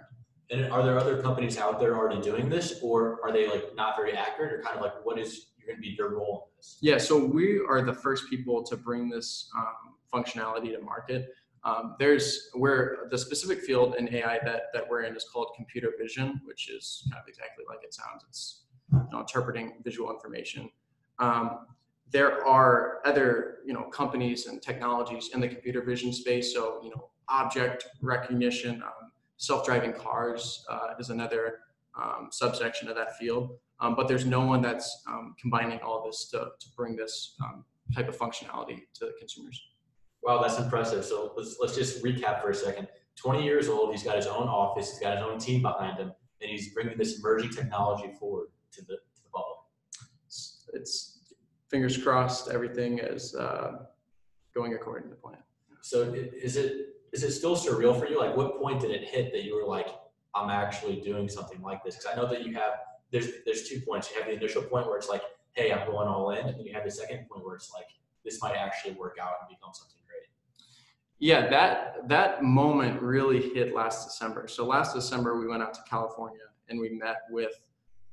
And 0.50 0.72
are 0.72 0.82
there 0.82 0.98
other 0.98 1.20
companies 1.20 1.58
out 1.58 1.78
there 1.78 1.94
already 1.94 2.20
doing 2.22 2.48
this, 2.48 2.80
or 2.82 3.20
are 3.22 3.30
they 3.30 3.46
like 3.48 3.76
not 3.76 3.96
very 3.96 4.14
accurate, 4.14 4.52
or 4.52 4.62
kind 4.62 4.76
of 4.76 4.82
like 4.82 5.04
what 5.04 5.18
is 5.18 5.50
going 5.70 5.82
to 5.82 5.88
be 5.88 5.94
your 5.96 6.16
role 6.16 6.48
in 6.50 6.56
this? 6.58 6.78
Yeah, 6.80 6.98
so 6.98 7.24
we 7.24 7.60
are 7.68 7.82
the 7.82 7.94
first 7.94 8.28
people 8.28 8.62
to 8.64 8.76
bring 8.76 9.08
this 9.08 9.50
um, 9.56 9.94
functionality 10.12 10.72
to 10.76 10.80
market. 10.80 11.28
Um, 11.62 11.96
there's 11.98 12.48
where 12.54 13.08
the 13.10 13.18
specific 13.18 13.60
field 13.60 13.96
in 13.96 14.12
AI 14.14 14.38
that 14.44 14.64
that 14.72 14.88
we're 14.88 15.02
in 15.02 15.14
is 15.14 15.26
called 15.30 15.48
computer 15.54 15.92
vision, 16.00 16.40
which 16.44 16.70
is 16.70 17.06
kind 17.10 17.22
of 17.22 17.28
exactly 17.28 17.64
like 17.68 17.84
it 17.84 17.92
sounds. 17.92 18.24
It's 18.28 18.62
you 18.92 19.06
know, 19.12 19.20
interpreting 19.20 19.74
visual 19.84 20.10
information. 20.10 20.70
Um, 21.18 21.66
there 22.10 22.46
are 22.46 23.00
other 23.04 23.58
you 23.66 23.74
know 23.74 23.84
companies 23.84 24.46
and 24.46 24.62
technologies 24.62 25.30
in 25.34 25.40
the 25.40 25.48
computer 25.48 25.82
vision 25.82 26.12
space. 26.12 26.54
So 26.54 26.80
you 26.82 26.90
know 26.90 27.10
object 27.28 27.86
recognition. 28.00 28.82
Um, 28.82 29.10
self-driving 29.40 29.94
cars 29.94 30.66
uh, 30.68 30.88
is 30.98 31.08
another 31.08 31.60
um, 31.96 32.28
subsection 32.30 32.88
of 32.88 32.96
that 32.96 33.16
field. 33.16 33.58
Um, 33.80 33.94
but 33.94 34.08
there's 34.08 34.26
no 34.26 34.44
one 34.44 34.60
that's 34.60 35.02
um, 35.08 35.34
combining 35.40 35.80
all 35.80 36.04
this 36.04 36.28
to, 36.30 36.38
to 36.38 36.66
bring 36.76 36.96
this 36.96 37.36
um, 37.42 37.64
type 37.94 38.08
of 38.08 38.16
functionality 38.16 38.82
to 38.94 39.06
the 39.06 39.12
consumers. 39.18 39.60
Wow, 40.22 40.42
that's 40.42 40.58
impressive. 40.58 41.04
So 41.04 41.32
let's, 41.36 41.56
let's 41.60 41.74
just 41.74 42.02
recap 42.04 42.42
for 42.42 42.50
a 42.50 42.54
second. 42.54 42.88
20 43.16 43.42
years 43.42 43.68
old, 43.68 43.92
he's 43.92 44.02
got 44.02 44.16
his 44.16 44.26
own 44.26 44.48
office, 44.48 44.90
he's 44.90 45.00
got 45.00 45.16
his 45.16 45.26
own 45.26 45.38
team 45.38 45.62
behind 45.62 45.98
him, 45.98 46.12
and 46.40 46.50
he's 46.50 46.72
bringing 46.72 46.96
this 46.96 47.18
emerging 47.18 47.50
technology 47.50 48.12
forward 48.18 48.48
to 48.72 48.82
the, 48.82 48.94
to 48.94 49.22
the 49.22 49.28
public. 49.32 49.58
It's, 50.26 50.68
it's 50.72 51.18
fingers 51.70 51.96
crossed, 51.96 52.48
everything 52.48 52.98
is 52.98 53.34
uh, 53.34 53.84
going 54.54 54.74
according 54.74 55.10
to 55.10 55.16
plan. 55.16 55.38
So 55.82 56.14
is 56.14 56.56
it 56.56 56.90
is 57.12 57.24
it 57.24 57.32
still 57.32 57.56
surreal 57.56 57.98
for 57.98 58.06
you? 58.06 58.18
Like, 58.18 58.36
what 58.36 58.60
point 58.60 58.80
did 58.80 58.90
it 58.90 59.04
hit 59.04 59.32
that 59.32 59.42
you 59.44 59.56
were 59.56 59.68
like, 59.68 59.88
I'm 60.34 60.50
actually 60.50 61.00
doing 61.00 61.28
something 61.28 61.60
like 61.62 61.84
this? 61.84 61.96
Because 61.96 62.12
I 62.12 62.16
know 62.16 62.28
that 62.28 62.44
you 62.46 62.54
have 62.54 62.72
there's 63.10 63.28
there's 63.44 63.68
two 63.68 63.80
points. 63.80 64.10
You 64.10 64.20
have 64.20 64.30
the 64.30 64.36
initial 64.36 64.62
point 64.62 64.86
where 64.86 64.96
it's 64.96 65.08
like, 65.08 65.22
hey, 65.52 65.72
I'm 65.72 65.86
going 65.86 66.08
all 66.08 66.30
in, 66.30 66.46
and 66.46 66.58
then 66.58 66.64
you 66.64 66.72
have 66.72 66.84
the 66.84 66.90
second 66.90 67.28
point 67.28 67.44
where 67.44 67.56
it's 67.56 67.72
like, 67.72 67.86
this 68.24 68.40
might 68.40 68.54
actually 68.54 68.94
work 68.94 69.16
out 69.20 69.32
and 69.40 69.48
become 69.48 69.72
something 69.72 70.00
great. 70.06 70.28
Yeah, 71.18 71.48
that 71.48 72.08
that 72.08 72.42
moment 72.42 73.02
really 73.02 73.50
hit 73.50 73.74
last 73.74 74.06
December. 74.06 74.46
So 74.48 74.64
last 74.64 74.94
December 74.94 75.38
we 75.38 75.48
went 75.48 75.62
out 75.62 75.74
to 75.74 75.80
California 75.88 76.40
and 76.68 76.78
we 76.78 76.90
met 76.90 77.22
with 77.30 77.52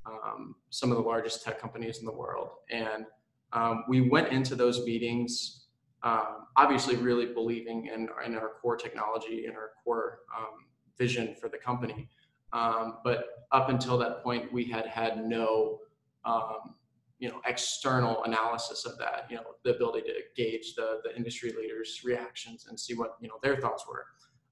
um, 0.06 0.56
some 0.70 0.92
of 0.92 0.98
the 0.98 1.04
largest 1.04 1.44
tech 1.44 1.60
companies 1.60 2.00
in 2.00 2.06
the 2.06 2.14
world, 2.14 2.50
and 2.72 3.06
um, 3.54 3.84
we 3.88 4.10
went 4.10 4.30
into 4.30 4.56
those 4.56 4.84
meetings 4.84 5.68
um, 6.04 6.46
obviously 6.56 6.96
really 6.96 7.26
believing 7.26 7.88
in, 7.88 8.08
in 8.26 8.36
our 8.36 8.52
core 8.62 8.78
technology 8.78 9.46
and 9.46 9.56
our 9.56 9.72
core 9.84 10.20
um, 10.36 10.66
vision 10.98 11.36
for 11.40 11.50
the 11.50 11.58
company. 11.58 12.10
Um, 12.54 13.00
but 13.04 13.26
up 13.52 13.70
until 13.70 13.98
that 13.98 14.24
point, 14.24 14.52
we 14.52 14.66
had 14.66 14.86
had 14.88 15.26
no, 15.26 15.80
um, 16.26 16.76
you 17.20 17.30
know, 17.30 17.42
external 17.46 18.24
analysis 18.24 18.86
of 18.86 18.98
that. 19.00 19.28
You 19.30 19.38
know, 19.38 19.44
the 19.64 19.76
ability 19.76 20.08
to 20.08 20.22
gauge 20.36 20.76
the 20.76 21.02
the 21.04 21.16
industry 21.16 21.54
leaders' 21.58 22.02
reactions 22.04 22.68
and 22.68 22.80
see 22.80 22.94
what 22.94 23.16
you 23.22 23.28
know 23.28 23.36
their 23.42 23.58
thoughts 23.58 23.86
were. 23.88 24.06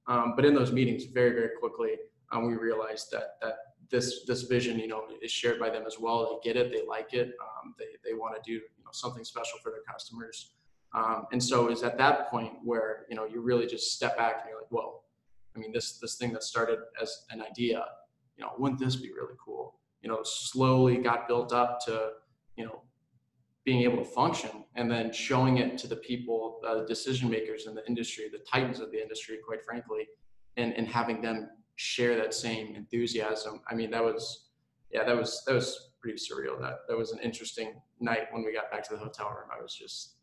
Um, 0.08 0.34
but 0.36 0.46
in 0.46 0.54
those 0.54 0.72
meetings, 0.72 1.06
very 1.06 1.32
very 1.32 1.52
quickly, 1.60 1.92
um, 2.32 2.48
we 2.48 2.56
realized 2.56 3.08
that 3.12 3.36
that 3.42 3.56
this 3.90 4.26
this 4.26 4.44
vision, 4.44 4.80
you 4.80 4.88
know, 4.88 5.04
is 5.22 5.32
shared 5.32 5.60
by 5.60 5.70
them 5.70 5.84
as 5.88 5.98
well. 6.00 6.40
They 6.44 6.54
get 6.54 6.62
it, 6.62 6.72
they 6.72 6.86
like 6.86 7.14
it, 7.14 7.34
they 7.78 7.86
they 8.04 8.14
want 8.14 8.36
to 8.36 8.42
do 8.44 8.54
you 8.54 8.84
know 8.84 8.92
something 8.92 9.24
special 9.24 9.60
for 9.64 9.72
their 9.72 9.84
customers. 9.90 10.52
Um, 10.94 11.26
and 11.34 11.44
so 11.44 11.68
it's 11.68 11.84
at 11.84 11.98
that 11.98 12.30
point 12.30 12.54
where 12.64 13.06
you 13.10 13.16
know 13.16 13.26
you 13.26 13.42
really 13.42 13.68
just 13.68 13.92
step 13.92 14.18
back 14.18 14.42
and 14.42 14.50
you're 14.50 14.60
like, 14.60 14.72
whoa, 14.72 15.02
I 15.56 15.60
mean 15.60 15.72
this 15.72 16.00
this 16.00 16.16
thing 16.16 16.34
that 16.34 16.44
started 16.44 16.80
as 17.02 17.26
an 17.30 17.42
idea, 17.42 17.86
you 18.38 18.44
know, 18.44 18.52
wouldn't 18.58 18.80
this 18.80 18.96
be 18.96 19.12
really 19.12 19.36
cool? 19.44 19.80
You 20.02 20.10
know, 20.10 20.20
slowly 20.24 20.98
got 20.98 21.28
built 21.28 21.54
up 21.54 21.80
to 21.86 22.12
you 22.56 22.66
know 22.66 22.82
being 23.66 23.82
able 23.82 23.98
to 23.98 24.06
function 24.06 24.64
and 24.76 24.90
then 24.90 25.12
showing 25.12 25.58
it 25.58 25.78
to 25.80 25.88
the 25.88 25.96
people, 25.96 26.62
uh, 26.66 26.76
the 26.76 26.86
decision 26.86 27.30
makers 27.30 27.66
in 27.66 27.74
the 27.74 27.86
industry, 27.88 28.26
the 28.32 28.44
titans 28.50 28.80
of 28.80 28.92
the 28.92 29.02
industry, 29.02 29.40
quite 29.46 29.64
frankly, 29.64 30.08
and 30.58 30.74
and 30.74 30.88
having 30.88 31.22
them 31.22 31.50
share 31.76 32.16
that 32.16 32.34
same 32.34 32.76
enthusiasm. 32.76 33.62
I 33.70 33.76
mean, 33.76 33.92
that 33.92 34.04
was 34.04 34.50
yeah, 34.92 35.04
that 35.04 35.16
was 35.16 35.44
that 35.48 35.54
was 35.54 35.92
pretty 36.00 36.18
surreal. 36.18 36.60
That 36.62 36.80
that 36.88 36.98
was 36.98 37.12
an 37.12 37.20
interesting 37.20 37.82
night 38.00 38.28
when 38.32 38.44
we 38.44 38.54
got 38.54 38.72
back 38.72 38.84
to 38.88 38.94
the 38.94 39.00
hotel 39.00 39.30
room. 39.30 39.50
I 39.52 39.62
was 39.62 39.74
just 39.76 40.16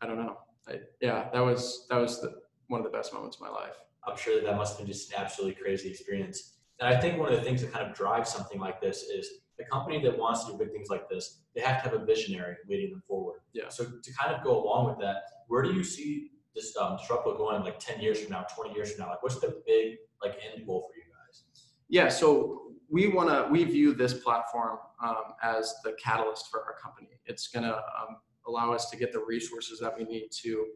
I 0.00 0.06
don't 0.06 0.18
know. 0.18 0.36
I, 0.68 0.80
yeah, 1.00 1.28
that 1.32 1.40
was 1.40 1.86
that 1.90 1.96
was 1.96 2.20
the, 2.20 2.34
one 2.68 2.80
of 2.80 2.84
the 2.84 2.96
best 2.96 3.12
moments 3.12 3.36
of 3.36 3.42
my 3.42 3.48
life. 3.48 3.76
I'm 4.06 4.16
sure 4.16 4.36
that, 4.36 4.44
that 4.44 4.56
must 4.56 4.72
have 4.72 4.86
been 4.86 4.92
just 4.92 5.12
an 5.12 5.20
absolutely 5.20 5.60
crazy 5.60 5.90
experience. 5.90 6.54
And 6.80 6.92
I 6.92 6.98
think 7.00 7.18
one 7.18 7.32
of 7.32 7.38
the 7.38 7.44
things 7.44 7.62
that 7.62 7.72
kind 7.72 7.86
of 7.86 7.94
drives 7.94 8.30
something 8.30 8.58
like 8.58 8.80
this 8.80 9.02
is 9.02 9.28
the 9.58 9.64
company 9.64 10.02
that 10.02 10.18
wants 10.18 10.44
to 10.44 10.52
do 10.52 10.58
big 10.58 10.72
things 10.72 10.88
like 10.88 11.08
this, 11.08 11.40
they 11.54 11.60
have 11.60 11.82
to 11.82 11.90
have 11.90 12.00
a 12.00 12.04
visionary 12.04 12.56
leading 12.68 12.90
them 12.90 13.02
forward. 13.06 13.40
Yeah. 13.52 13.68
So 13.68 13.84
to 13.84 14.12
kind 14.14 14.34
of 14.34 14.42
go 14.42 14.62
along 14.62 14.88
with 14.88 14.98
that, 15.00 15.22
where 15.48 15.62
do 15.62 15.72
you 15.72 15.84
see 15.84 16.30
this 16.54 16.76
um, 16.76 16.98
going 17.08 17.62
like 17.62 17.78
10 17.78 18.00
years 18.00 18.20
from 18.20 18.32
now, 18.32 18.46
20 18.54 18.74
years 18.74 18.92
from 18.92 19.04
now? 19.04 19.10
Like 19.10 19.22
what's 19.22 19.38
the 19.38 19.62
big 19.66 19.98
like 20.22 20.36
end 20.52 20.66
goal 20.66 20.88
for 20.88 20.96
you 20.96 21.04
guys? 21.04 21.44
Yeah, 21.88 22.08
so 22.08 22.72
we 22.90 23.08
want 23.08 23.28
to, 23.28 23.50
we 23.50 23.64
view 23.64 23.94
this 23.94 24.14
platform 24.14 24.78
um, 25.02 25.34
as 25.42 25.74
the 25.84 25.92
catalyst 26.02 26.48
for 26.50 26.60
our 26.60 26.74
company. 26.82 27.08
It's 27.26 27.48
going 27.48 27.64
to 27.64 27.76
um, 27.76 28.16
allow 28.46 28.72
us 28.72 28.90
to 28.90 28.96
get 28.96 29.12
the 29.12 29.20
resources 29.20 29.78
that 29.80 29.96
we 29.96 30.04
need 30.04 30.28
to 30.42 30.66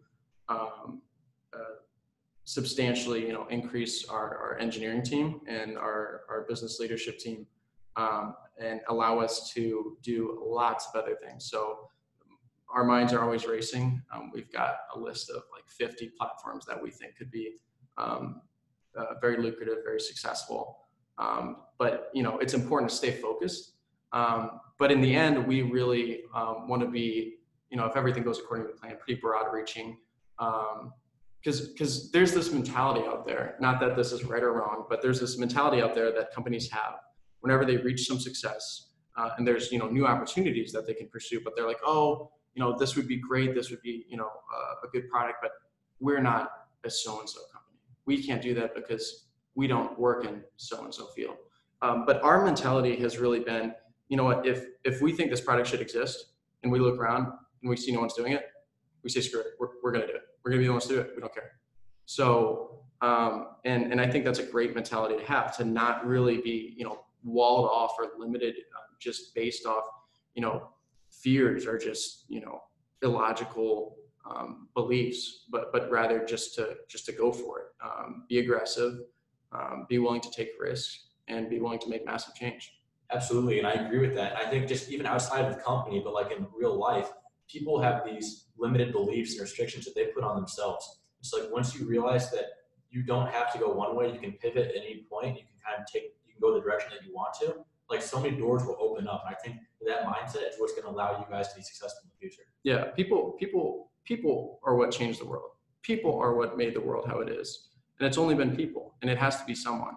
um, 0.49 1.03
uh, 1.53 1.59
substantially, 2.47 3.27
you 3.27 3.33
know, 3.33 3.45
increase 3.51 4.09
our, 4.09 4.39
our 4.39 4.59
engineering 4.61 5.03
team 5.03 5.41
and 5.49 5.77
our, 5.77 6.23
our 6.31 6.47
business 6.49 6.79
leadership 6.79 7.19
team 7.19 7.45
um, 7.97 8.37
and 8.61 8.81
allow 8.89 9.19
us 9.19 9.53
to 9.53 9.97
do 10.01 10.41
lots 10.47 10.87
of 10.87 11.03
other 11.03 11.17
things. 11.17 11.51
So 11.51 11.91
our 12.73 12.85
minds 12.85 13.13
are 13.13 13.21
always 13.21 13.47
racing. 13.47 14.01
Um, 14.15 14.31
we've 14.33 14.51
got 14.53 14.77
a 14.95 14.99
list 14.99 15.29
of 15.29 15.43
like 15.53 15.69
50 15.69 16.13
platforms 16.17 16.65
that 16.67 16.81
we 16.81 16.89
think 16.89 17.17
could 17.17 17.33
be 17.33 17.57
um, 17.99 18.43
uh, 18.97 19.19
very 19.21 19.43
lucrative, 19.43 19.79
very 19.85 20.01
successful. 20.01 20.79
Um, 21.19 21.57
but 21.79 22.11
you 22.15 22.23
know, 22.23 22.39
it's 22.39 22.55
important 22.55 22.91
to 22.93 22.97
stay 22.97 23.11
focused. 23.11 23.73
Um, 24.13 24.61
but 24.79 24.93
in 24.93 25.01
the 25.01 25.17
end, 25.17 25.45
we 25.49 25.63
really 25.63 26.23
um, 26.33 26.69
want 26.69 26.81
to 26.83 26.89
be, 26.89 27.39
you 27.71 27.77
know, 27.77 27.87
if 27.87 27.97
everything 27.97 28.23
goes 28.23 28.39
according 28.39 28.69
to 28.69 28.73
plan, 28.75 28.97
pretty 29.05 29.21
broad 29.21 29.53
reaching. 29.53 29.99
Because 31.47 31.69
because 31.69 32.11
there's 32.11 32.33
this 32.33 32.51
mentality 32.51 33.07
out 33.07 33.25
there, 33.25 33.55
not 33.61 33.79
that 33.79 33.95
this 33.95 34.11
is 34.11 34.25
right 34.25 34.43
or 34.43 34.53
wrong, 34.53 34.85
but 34.91 35.01
there's 35.01 35.21
this 35.21 35.39
mentality 35.39 35.81
out 35.81 35.95
there 35.95 36.11
that 36.11 36.35
companies 36.35 36.69
have 36.73 36.95
whenever 37.41 37.65
they 37.65 37.77
reach 37.77 38.05
some 38.05 38.19
success, 38.19 38.89
uh, 39.17 39.31
and 39.39 39.47
there's 39.47 39.71
you 39.71 39.79
know 39.79 39.87
new 39.87 40.05
opportunities 40.05 40.73
that 40.73 40.89
they 40.89 40.95
can 40.95 41.07
pursue, 41.09 41.41
but 41.45 41.55
they're 41.55 41.67
like, 41.67 41.79
oh, 41.87 42.33
you 42.55 42.61
know, 42.61 42.77
this 42.77 42.97
would 42.97 43.07
be 43.07 43.17
great, 43.17 43.55
this 43.55 43.71
would 43.71 43.81
be 43.81 44.05
you 44.09 44.17
know 44.17 44.27
uh, 44.27 44.87
a 44.87 44.89
good 44.93 45.09
product, 45.09 45.37
but 45.41 45.53
we're 46.01 46.21
not 46.21 46.51
a 46.85 46.91
so 46.91 47.21
and 47.21 47.31
so 47.31 47.39
company. 47.53 47.79
We 48.07 48.25
can't 48.25 48.43
do 48.43 48.53
that 48.55 48.75
because 48.75 49.29
we 49.55 49.69
don't 49.69 49.97
work 49.97 50.25
in 50.25 50.43
so 50.57 50.83
and 50.85 50.93
so 50.93 51.07
field. 51.15 51.37
Um, 51.81 52.05
but 52.07 52.21
our 52.25 52.45
mentality 52.45 52.97
has 52.97 53.19
really 53.19 53.41
been, 53.41 53.73
you 54.09 54.17
know 54.17 54.25
what, 54.25 54.45
if 54.45 54.65
if 54.83 55.01
we 55.01 55.13
think 55.13 55.31
this 55.31 55.41
product 55.41 55.69
should 55.69 55.81
exist 55.81 56.33
and 56.65 56.73
we 56.73 56.81
look 56.81 56.99
around 56.99 57.27
and 57.63 57.71
we 57.71 57.77
see 57.77 57.93
no 57.93 58.01
one's 58.01 58.15
doing 58.15 58.33
it, 58.33 58.47
we 59.05 59.11
say 59.11 59.21
screw 59.21 59.39
it, 59.41 59.47
we're, 59.61 59.69
we're 59.85 59.93
gonna 59.93 60.09
do 60.09 60.15
it. 60.15 60.23
We're 60.47 60.53
gonna 60.53 60.61
be 60.61 60.67
the 60.69 60.73
ones 60.75 60.87
to 60.87 60.95
do 60.95 61.01
it. 61.01 61.11
We 61.17 61.21
don't 61.21 61.35
care. 61.35 61.59
So 62.05 62.85
um, 63.01 63.49
and 63.65 63.91
and 63.91 64.01
I 64.01 64.09
think 64.09 64.25
that's 64.25 64.39
a 64.39 64.45
great 64.45 64.77
mentality 64.77 65.17
to 65.17 65.25
have 65.25 65.57
to 65.57 65.65
not 65.65 66.07
really 66.07 66.41
be 66.41 66.73
you 66.77 66.85
know 66.85 67.01
walled 67.25 67.69
off 67.69 67.97
or 67.99 68.11
limited 68.17 68.55
uh, 68.55 68.95
just 69.01 69.35
based 69.35 69.67
off 69.67 69.83
you 70.37 70.43
know 70.43 70.69
fears 71.11 71.67
or 71.67 71.77
just 71.77 72.27
you 72.29 72.41
know 72.41 72.61
illogical 73.03 73.97
um, 74.31 74.69
beliefs, 74.75 75.47
but 75.51 75.73
but 75.73 75.91
rather 75.91 76.25
just 76.25 76.55
to 76.55 76.77
just 76.89 77.07
to 77.07 77.13
go 77.13 77.33
for 77.33 77.59
it, 77.59 77.67
um, 77.85 78.23
be 78.29 78.39
aggressive, 78.39 79.01
um, 79.51 79.85
be 79.89 79.99
willing 79.99 80.21
to 80.21 80.31
take 80.31 80.51
risks, 80.61 81.09
and 81.27 81.51
be 81.51 81.59
willing 81.59 81.81
to 81.81 81.89
make 81.89 82.07
massive 82.07 82.37
change. 82.37 82.79
Absolutely, 83.13 83.59
and 83.59 83.67
I 83.67 83.73
agree 83.73 83.99
with 83.99 84.15
that. 84.15 84.37
I 84.37 84.49
think 84.49 84.69
just 84.69 84.91
even 84.91 85.07
outside 85.07 85.45
of 85.45 85.57
the 85.57 85.61
company, 85.61 86.01
but 86.05 86.15
like 86.15 86.31
in 86.31 86.47
real 86.57 86.79
life, 86.79 87.11
people 87.49 87.81
have 87.81 88.03
these 88.05 88.47
limited 88.59 88.93
beliefs 88.93 89.33
and 89.33 89.43
restrictions 89.43 89.85
that 89.85 89.95
they 89.95 90.07
put 90.07 90.25
on 90.25 90.37
themselves. 90.37 91.01
It's 91.21 91.33
like 91.33 91.51
once 91.53 91.75
you 91.75 91.87
realize 91.87 92.31
that 92.31 92.45
you 92.91 93.03
don't 93.03 93.29
have 93.29 93.53
to 93.53 93.59
go 93.59 93.73
one 93.73 93.97
way, 93.97 94.13
you 94.13 94.19
can 94.19 94.33
pivot 94.33 94.69
at 94.69 94.77
any 94.77 95.07
point. 95.11 95.37
You 95.37 95.43
can 95.43 95.59
kind 95.65 95.81
of 95.81 95.87
take, 95.93 96.15
you 96.27 96.33
can 96.33 96.41
go 96.41 96.55
the 96.55 96.61
direction 96.61 96.91
that 96.93 97.07
you 97.07 97.15
want 97.15 97.35
to. 97.41 97.57
Like 97.91 98.03
so 98.03 98.21
many 98.21 98.37
doors 98.37 98.65
will 98.65 98.77
open 98.81 99.07
up, 99.07 99.25
and 99.27 99.35
I 99.35 99.39
think 99.39 99.61
that 99.87 100.05
mindset 100.05 100.49
is 100.49 100.57
what's 100.59 100.73
going 100.73 100.85
to 100.85 100.91
allow 100.91 101.19
you 101.19 101.25
guys 101.31 101.49
to 101.51 101.57
be 101.57 101.63
successful 101.63 102.01
in 102.05 102.11
the 102.11 102.19
future. 102.19 102.43
Yeah, 102.65 102.87
people, 102.87 103.37
people, 103.39 103.93
people 104.05 104.59
are 104.65 104.75
what 104.75 104.91
changed 104.91 105.21
the 105.21 105.27
world. 105.27 105.51
People 105.83 106.19
are 106.19 106.35
what 106.35 106.57
made 106.57 106.75
the 106.75 106.81
world 106.81 107.07
how 107.07 107.21
it 107.21 107.29
is, 107.29 107.69
and 108.01 108.07
it's 108.09 108.19
only 108.19 108.35
been 108.35 108.57
people, 108.57 108.95
and 109.03 109.11
it 109.11 109.19
has 109.19 109.39
to 109.39 109.45
be 109.45 109.55
someone. 109.55 109.95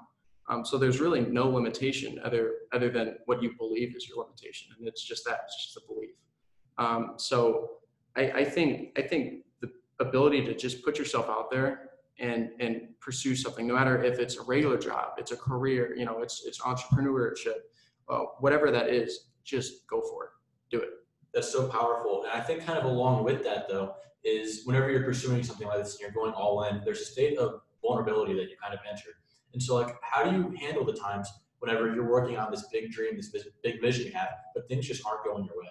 Um, 0.49 0.65
so 0.65 0.77
there's 0.77 0.99
really 0.99 1.21
no 1.21 1.49
limitation 1.49 2.19
other 2.23 2.51
other 2.73 2.89
than 2.91 3.15
what 3.25 3.41
you 3.41 3.53
believe 3.57 3.95
is 3.95 4.07
your 4.07 4.23
limitation, 4.23 4.67
and 4.77 4.87
it's 4.87 5.03
just 5.03 5.25
that 5.25 5.41
it's 5.45 5.63
just 5.63 5.77
a 5.77 5.81
belief. 5.91 6.11
Um, 6.79 7.13
so 7.17 7.69
I, 8.15 8.31
I 8.31 8.43
think 8.43 8.97
I 8.97 9.03
think 9.03 9.43
the 9.61 9.69
ability 9.99 10.43
to 10.45 10.55
just 10.55 10.83
put 10.83 10.97
yourself 10.97 11.29
out 11.29 11.51
there 11.51 11.91
and 12.19 12.49
and 12.59 12.87
pursue 12.99 13.35
something, 13.35 13.67
no 13.67 13.75
matter 13.75 14.01
if 14.03 14.17
it's 14.17 14.37
a 14.37 14.43
regular 14.43 14.77
job, 14.77 15.11
it's 15.17 15.31
a 15.31 15.37
career, 15.37 15.95
you 15.95 16.05
know, 16.05 16.21
it's 16.21 16.43
it's 16.45 16.59
entrepreneurship, 16.61 17.59
uh, 18.09 18.21
whatever 18.39 18.71
that 18.71 18.89
is, 18.89 19.29
just 19.43 19.87
go 19.87 20.01
for 20.01 20.25
it, 20.25 20.29
do 20.71 20.79
it. 20.81 20.89
That's 21.33 21.51
so 21.51 21.67
powerful, 21.67 22.23
and 22.23 22.31
I 22.31 22.43
think 22.43 22.65
kind 22.65 22.79
of 22.79 22.85
along 22.85 23.23
with 23.23 23.43
that 23.43 23.69
though 23.69 23.93
is 24.23 24.63
whenever 24.65 24.89
you're 24.91 25.03
pursuing 25.03 25.43
something 25.43 25.67
like 25.67 25.77
this 25.83 25.93
and 25.93 26.01
you're 26.01 26.11
going 26.11 26.33
all 26.33 26.63
in, 26.63 26.81
there's 26.83 26.99
a 27.01 27.05
state 27.05 27.37
of 27.37 27.61
vulnerability 27.81 28.33
that 28.33 28.49
you 28.49 28.57
kind 28.61 28.73
of 28.73 28.81
enter 28.89 29.11
and 29.53 29.61
so, 29.61 29.75
like, 29.75 29.95
how 30.01 30.23
do 30.23 30.35
you 30.35 30.55
handle 30.59 30.85
the 30.85 30.93
times 30.93 31.29
whenever 31.59 31.93
you're 31.93 32.09
working 32.09 32.37
on 32.37 32.51
this 32.51 32.67
big 32.71 32.91
dream, 32.91 33.15
this 33.17 33.35
big 33.63 33.81
vision 33.81 34.07
you 34.07 34.13
have, 34.13 34.29
but 34.53 34.67
things 34.67 34.87
just 34.87 35.05
aren't 35.05 35.23
going 35.23 35.45
your 35.45 35.57
way? 35.57 35.69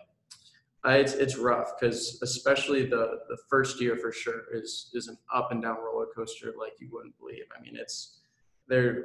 Uh, 0.86 0.90
it's 0.90 1.12
it's 1.14 1.36
rough 1.36 1.72
because 1.78 2.20
especially 2.22 2.86
the 2.86 3.20
the 3.28 3.36
first 3.50 3.80
year 3.80 3.96
for 3.96 4.12
sure 4.12 4.42
is 4.52 4.90
is 4.94 5.08
an 5.08 5.18
up 5.34 5.50
and 5.50 5.62
down 5.62 5.76
roller 5.84 6.06
coaster 6.14 6.54
like 6.58 6.72
you 6.78 6.88
wouldn't 6.92 7.18
believe. 7.18 7.44
I 7.56 7.60
mean, 7.60 7.76
it's 7.76 8.20
there. 8.68 9.04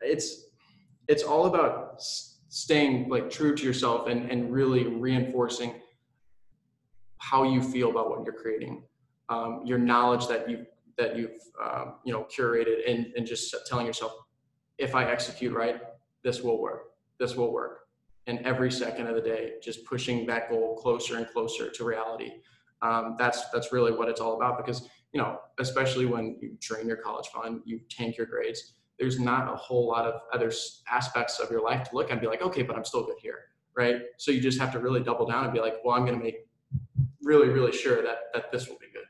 It's 0.00 0.46
it's 1.06 1.22
all 1.22 1.46
about 1.46 2.02
staying 2.02 3.08
like 3.08 3.30
true 3.30 3.54
to 3.54 3.64
yourself 3.64 4.08
and 4.08 4.28
and 4.30 4.52
really 4.52 4.86
reinforcing 4.86 5.74
how 7.18 7.44
you 7.44 7.62
feel 7.62 7.90
about 7.90 8.10
what 8.10 8.24
you're 8.24 8.34
creating, 8.34 8.82
um, 9.28 9.62
your 9.64 9.78
knowledge 9.78 10.26
that 10.26 10.50
you 10.50 10.66
that 10.98 11.16
you've 11.16 11.40
um, 11.62 11.94
you 12.04 12.12
know 12.12 12.26
curated 12.34 12.88
and, 12.88 13.12
and 13.16 13.26
just 13.26 13.54
telling 13.66 13.86
yourself 13.86 14.12
if 14.78 14.94
i 14.94 15.04
execute 15.04 15.52
right 15.52 15.80
this 16.22 16.42
will 16.42 16.60
work 16.60 16.92
this 17.18 17.36
will 17.36 17.52
work 17.52 17.80
and 18.26 18.38
every 18.40 18.70
second 18.70 19.06
of 19.06 19.14
the 19.14 19.20
day 19.20 19.54
just 19.62 19.84
pushing 19.84 20.26
that 20.26 20.50
goal 20.50 20.76
closer 20.76 21.16
and 21.16 21.28
closer 21.28 21.70
to 21.70 21.84
reality 21.84 22.30
um, 22.82 23.16
that's 23.18 23.48
that's 23.50 23.72
really 23.72 23.92
what 23.92 24.08
it's 24.08 24.20
all 24.20 24.36
about 24.36 24.64
because 24.64 24.88
you 25.12 25.20
know 25.20 25.38
especially 25.58 26.06
when 26.06 26.36
you 26.40 26.56
drain 26.60 26.86
your 26.86 26.96
college 26.96 27.26
fund 27.28 27.60
you 27.64 27.80
tank 27.90 28.16
your 28.16 28.26
grades 28.26 28.74
there's 28.98 29.18
not 29.18 29.52
a 29.52 29.56
whole 29.56 29.88
lot 29.88 30.06
of 30.06 30.20
other 30.32 30.52
aspects 30.90 31.38
of 31.40 31.50
your 31.50 31.62
life 31.62 31.88
to 31.88 31.94
look 31.94 32.06
at 32.06 32.12
and 32.12 32.20
be 32.20 32.26
like 32.26 32.42
okay 32.42 32.62
but 32.62 32.76
i'm 32.76 32.84
still 32.84 33.04
good 33.04 33.18
here 33.20 33.38
right 33.76 33.96
so 34.18 34.30
you 34.30 34.40
just 34.40 34.60
have 34.60 34.72
to 34.72 34.78
really 34.78 35.02
double 35.02 35.26
down 35.26 35.44
and 35.44 35.52
be 35.52 35.60
like 35.60 35.74
well 35.84 35.96
i'm 35.96 36.04
going 36.04 36.16
to 36.16 36.24
make 36.24 36.46
really 37.22 37.48
really 37.48 37.72
sure 37.72 38.02
that 38.02 38.32
that 38.32 38.50
this 38.52 38.68
will 38.68 38.78
be 38.78 38.86
good 38.92 39.02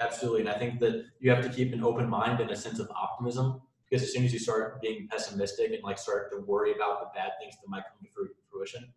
Absolutely. 0.00 0.40
And 0.40 0.50
I 0.50 0.58
think 0.58 0.78
that 0.80 1.06
you 1.20 1.30
have 1.30 1.42
to 1.42 1.48
keep 1.48 1.72
an 1.72 1.82
open 1.82 2.08
mind 2.08 2.40
and 2.40 2.50
a 2.50 2.56
sense 2.56 2.78
of 2.78 2.90
optimism 2.90 3.62
because 3.88 4.02
as 4.02 4.12
soon 4.12 4.24
as 4.24 4.32
you 4.32 4.38
start 4.38 4.80
being 4.82 5.08
pessimistic 5.10 5.72
and 5.72 5.82
like 5.82 5.98
start 5.98 6.30
to 6.32 6.40
worry 6.40 6.74
about 6.74 7.00
the 7.00 7.18
bad 7.18 7.32
things 7.40 7.54
that 7.54 7.68
might 7.68 7.84
come 7.84 8.06
to 8.06 8.28
fruition, 8.66 8.92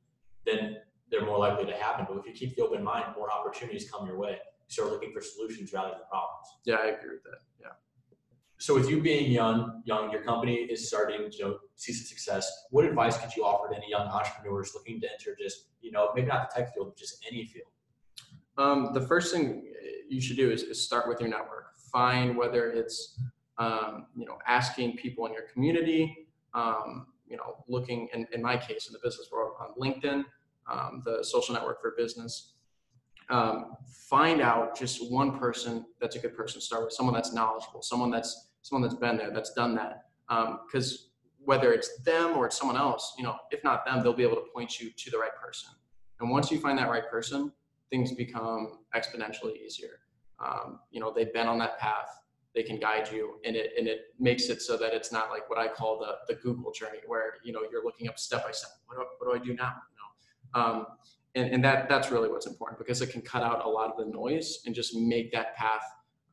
then 0.45 0.77
they're 1.09 1.25
more 1.25 1.39
likely 1.39 1.65
to 1.65 1.73
happen. 1.73 2.05
But 2.07 2.17
if 2.19 2.25
you 2.25 2.33
keep 2.33 2.55
the 2.55 2.63
open 2.63 2.83
mind, 2.83 3.05
more 3.15 3.31
opportunities 3.31 3.89
come 3.89 4.05
your 4.05 4.17
way. 4.17 4.31
You 4.31 4.69
start 4.69 4.91
looking 4.91 5.11
for 5.11 5.21
solutions 5.21 5.73
rather 5.73 5.89
than 5.91 6.01
problems. 6.09 6.47
Yeah, 6.65 6.75
I 6.75 6.87
agree 6.87 7.15
with 7.15 7.23
that. 7.23 7.39
Yeah. 7.59 7.67
So 8.57 8.75
with 8.75 8.89
you 8.89 9.01
being 9.01 9.31
young, 9.31 9.81
young, 9.85 10.11
your 10.11 10.21
company 10.21 10.55
is 10.55 10.87
starting, 10.87 11.31
you 11.31 11.45
know, 11.45 11.57
see 11.75 11.93
some 11.93 12.05
success. 12.05 12.65
What 12.71 12.85
advice 12.85 13.17
could 13.17 13.35
you 13.35 13.43
offer 13.43 13.69
to 13.73 13.77
any 13.77 13.89
young 13.89 14.07
entrepreneurs 14.07 14.71
looking 14.75 14.99
to 15.01 15.07
enter 15.11 15.35
just, 15.39 15.67
you 15.81 15.91
know, 15.91 16.11
maybe 16.13 16.27
not 16.27 16.49
the 16.49 16.59
tech 16.61 16.73
field, 16.73 16.87
but 16.89 16.97
just 16.97 17.25
any 17.29 17.45
field? 17.45 17.67
Um, 18.57 18.91
the 18.93 19.01
first 19.01 19.33
thing 19.33 19.71
you 20.09 20.19
should 20.19 20.35
do 20.35 20.51
is, 20.51 20.63
is 20.63 20.83
start 20.83 21.07
with 21.07 21.21
your 21.21 21.29
network. 21.29 21.77
Find 21.91 22.35
whether 22.35 22.69
it's 22.69 23.17
um, 23.57 24.07
you 24.15 24.25
know 24.25 24.37
asking 24.47 24.97
people 24.97 25.25
in 25.25 25.33
your 25.33 25.43
community, 25.53 26.27
um, 26.53 27.07
you 27.29 27.37
know 27.37 27.63
looking 27.67 28.07
in, 28.13 28.27
in 28.33 28.41
my 28.41 28.57
case 28.57 28.87
in 28.87 28.93
the 28.93 28.99
business 29.03 29.29
world 29.31 29.53
on 29.59 29.69
LinkedIn, 29.79 30.23
um, 30.69 31.01
the 31.05 31.23
social 31.23 31.53
network 31.53 31.81
for 31.81 31.93
business. 31.97 32.53
Um, 33.29 33.75
find 34.09 34.41
out 34.41 34.75
just 34.75 35.11
one 35.11 35.37
person 35.37 35.85
that's 36.01 36.15
a 36.15 36.19
good 36.19 36.35
person 36.35 36.59
to 36.59 36.65
start 36.65 36.85
with, 36.85 36.93
someone 36.93 37.13
that's 37.13 37.31
knowledgeable, 37.31 37.83
someone 37.83 38.09
that's 38.09 38.49
someone 38.63 38.87
that's 38.87 38.99
been 38.99 39.17
there, 39.17 39.31
that's 39.31 39.53
done 39.53 39.75
that. 39.75 40.05
Because 40.27 40.93
um, 40.93 41.09
whether 41.45 41.73
it's 41.73 41.99
them 41.99 42.35
or 42.35 42.47
it's 42.47 42.57
someone 42.57 42.77
else, 42.77 43.13
you 43.17 43.23
know, 43.23 43.35
if 43.51 43.63
not 43.63 43.85
them, 43.85 44.03
they'll 44.03 44.13
be 44.13 44.23
able 44.23 44.35
to 44.35 44.45
point 44.53 44.79
you 44.79 44.91
to 44.95 45.11
the 45.11 45.17
right 45.17 45.35
person. 45.41 45.69
And 46.19 46.29
once 46.29 46.51
you 46.51 46.59
find 46.59 46.77
that 46.77 46.89
right 46.89 47.09
person, 47.09 47.51
things 47.89 48.11
become 48.11 48.79
exponentially 48.95 49.57
easier. 49.57 49.99
Um, 50.43 50.79
you 50.91 50.99
know, 50.99 51.13
they've 51.15 51.33
been 51.33 51.47
on 51.47 51.57
that 51.59 51.79
path. 51.79 52.09
They 52.55 52.63
can 52.63 52.79
guide 52.79 53.09
you, 53.11 53.35
and 53.45 53.55
it 53.55 53.71
and 53.77 53.87
it 53.87 54.15
makes 54.19 54.49
it 54.49 54.61
so 54.61 54.75
that 54.77 54.93
it's 54.93 55.11
not 55.11 55.29
like 55.29 55.49
what 55.49 55.59
I 55.59 55.67
call 55.67 55.99
the 55.99 56.33
the 56.33 56.39
Google 56.41 56.71
journey, 56.71 56.99
where 57.05 57.35
you 57.43 57.53
know 57.53 57.61
you're 57.71 57.83
looking 57.83 58.07
up 58.07 58.17
step 58.17 58.43
by 58.43 58.51
step. 58.51 58.71
What 58.87 58.97
do, 58.97 59.05
what 59.19 59.33
do 59.33 59.39
I 59.39 59.45
do 59.45 59.53
now? 59.53 59.73
You 59.91 60.61
know, 60.61 60.61
um, 60.61 60.85
and 61.35 61.53
and 61.53 61.63
that 61.63 61.87
that's 61.87 62.11
really 62.11 62.29
what's 62.29 62.47
important 62.47 62.79
because 62.79 63.01
it 63.01 63.11
can 63.11 63.21
cut 63.21 63.43
out 63.43 63.65
a 63.65 63.69
lot 63.69 63.91
of 63.91 63.97
the 63.97 64.11
noise 64.11 64.59
and 64.65 64.73
just 64.73 64.95
make 64.95 65.31
that 65.31 65.55
path 65.55 65.83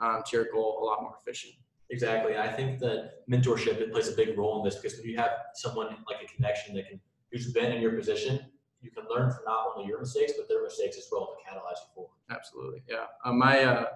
um, 0.00 0.22
to 0.26 0.36
your 0.36 0.46
goal 0.52 0.78
a 0.82 0.84
lot 0.84 1.02
more 1.02 1.16
efficient. 1.20 1.54
Exactly. 1.90 2.36
I 2.36 2.50
think 2.50 2.80
that 2.80 3.28
mentorship 3.30 3.80
it 3.80 3.92
plays 3.92 4.08
a 4.08 4.12
big 4.12 4.36
role 4.36 4.58
in 4.58 4.64
this 4.64 4.76
because 4.76 4.98
when 4.98 5.08
you 5.08 5.16
have 5.18 5.30
someone 5.54 5.88
like 6.08 6.22
a 6.24 6.34
connection 6.34 6.74
that 6.74 6.88
can 6.88 7.00
who's 7.30 7.52
been 7.52 7.70
in 7.72 7.80
your 7.80 7.92
position 7.92 8.40
you 8.82 8.90
can 8.90 9.04
learn 9.10 9.30
from 9.30 9.40
not 9.46 9.72
only 9.74 9.88
your 9.88 10.00
mistakes 10.00 10.32
but 10.36 10.48
their 10.48 10.62
mistakes 10.62 10.96
as 10.96 11.08
well 11.10 11.26
to 11.26 11.50
catalyze 11.50 11.78
you 11.82 11.94
forward. 11.94 12.10
Absolutely, 12.30 12.82
yeah. 12.88 13.06
Uh, 13.24 13.32
my 13.32 13.62
uh, 13.62 13.86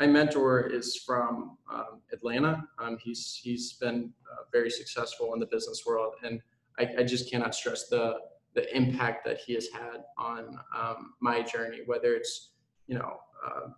my 0.00 0.06
mentor 0.06 0.62
is 0.62 0.96
from 0.96 1.58
um, 1.70 2.00
Atlanta. 2.12 2.64
Um, 2.78 2.96
he's 2.98 3.38
he's 3.40 3.74
been 3.74 4.10
uh, 4.32 4.44
very 4.50 4.70
successful 4.70 5.34
in 5.34 5.40
the 5.40 5.46
business 5.46 5.82
world, 5.86 6.14
and 6.24 6.40
I, 6.78 6.88
I, 7.00 7.04
just 7.04 7.30
cannot 7.30 7.54
stress 7.54 7.88
the 7.88 8.14
the 8.54 8.74
impact 8.74 9.26
that 9.26 9.38
he 9.38 9.52
has 9.54 9.68
had 9.68 10.04
on 10.16 10.58
um, 10.76 11.12
my 11.20 11.42
journey. 11.42 11.80
Whether 11.84 12.14
it's 12.14 12.52
you 12.86 12.94
know 12.94 13.18
um, 13.46 13.74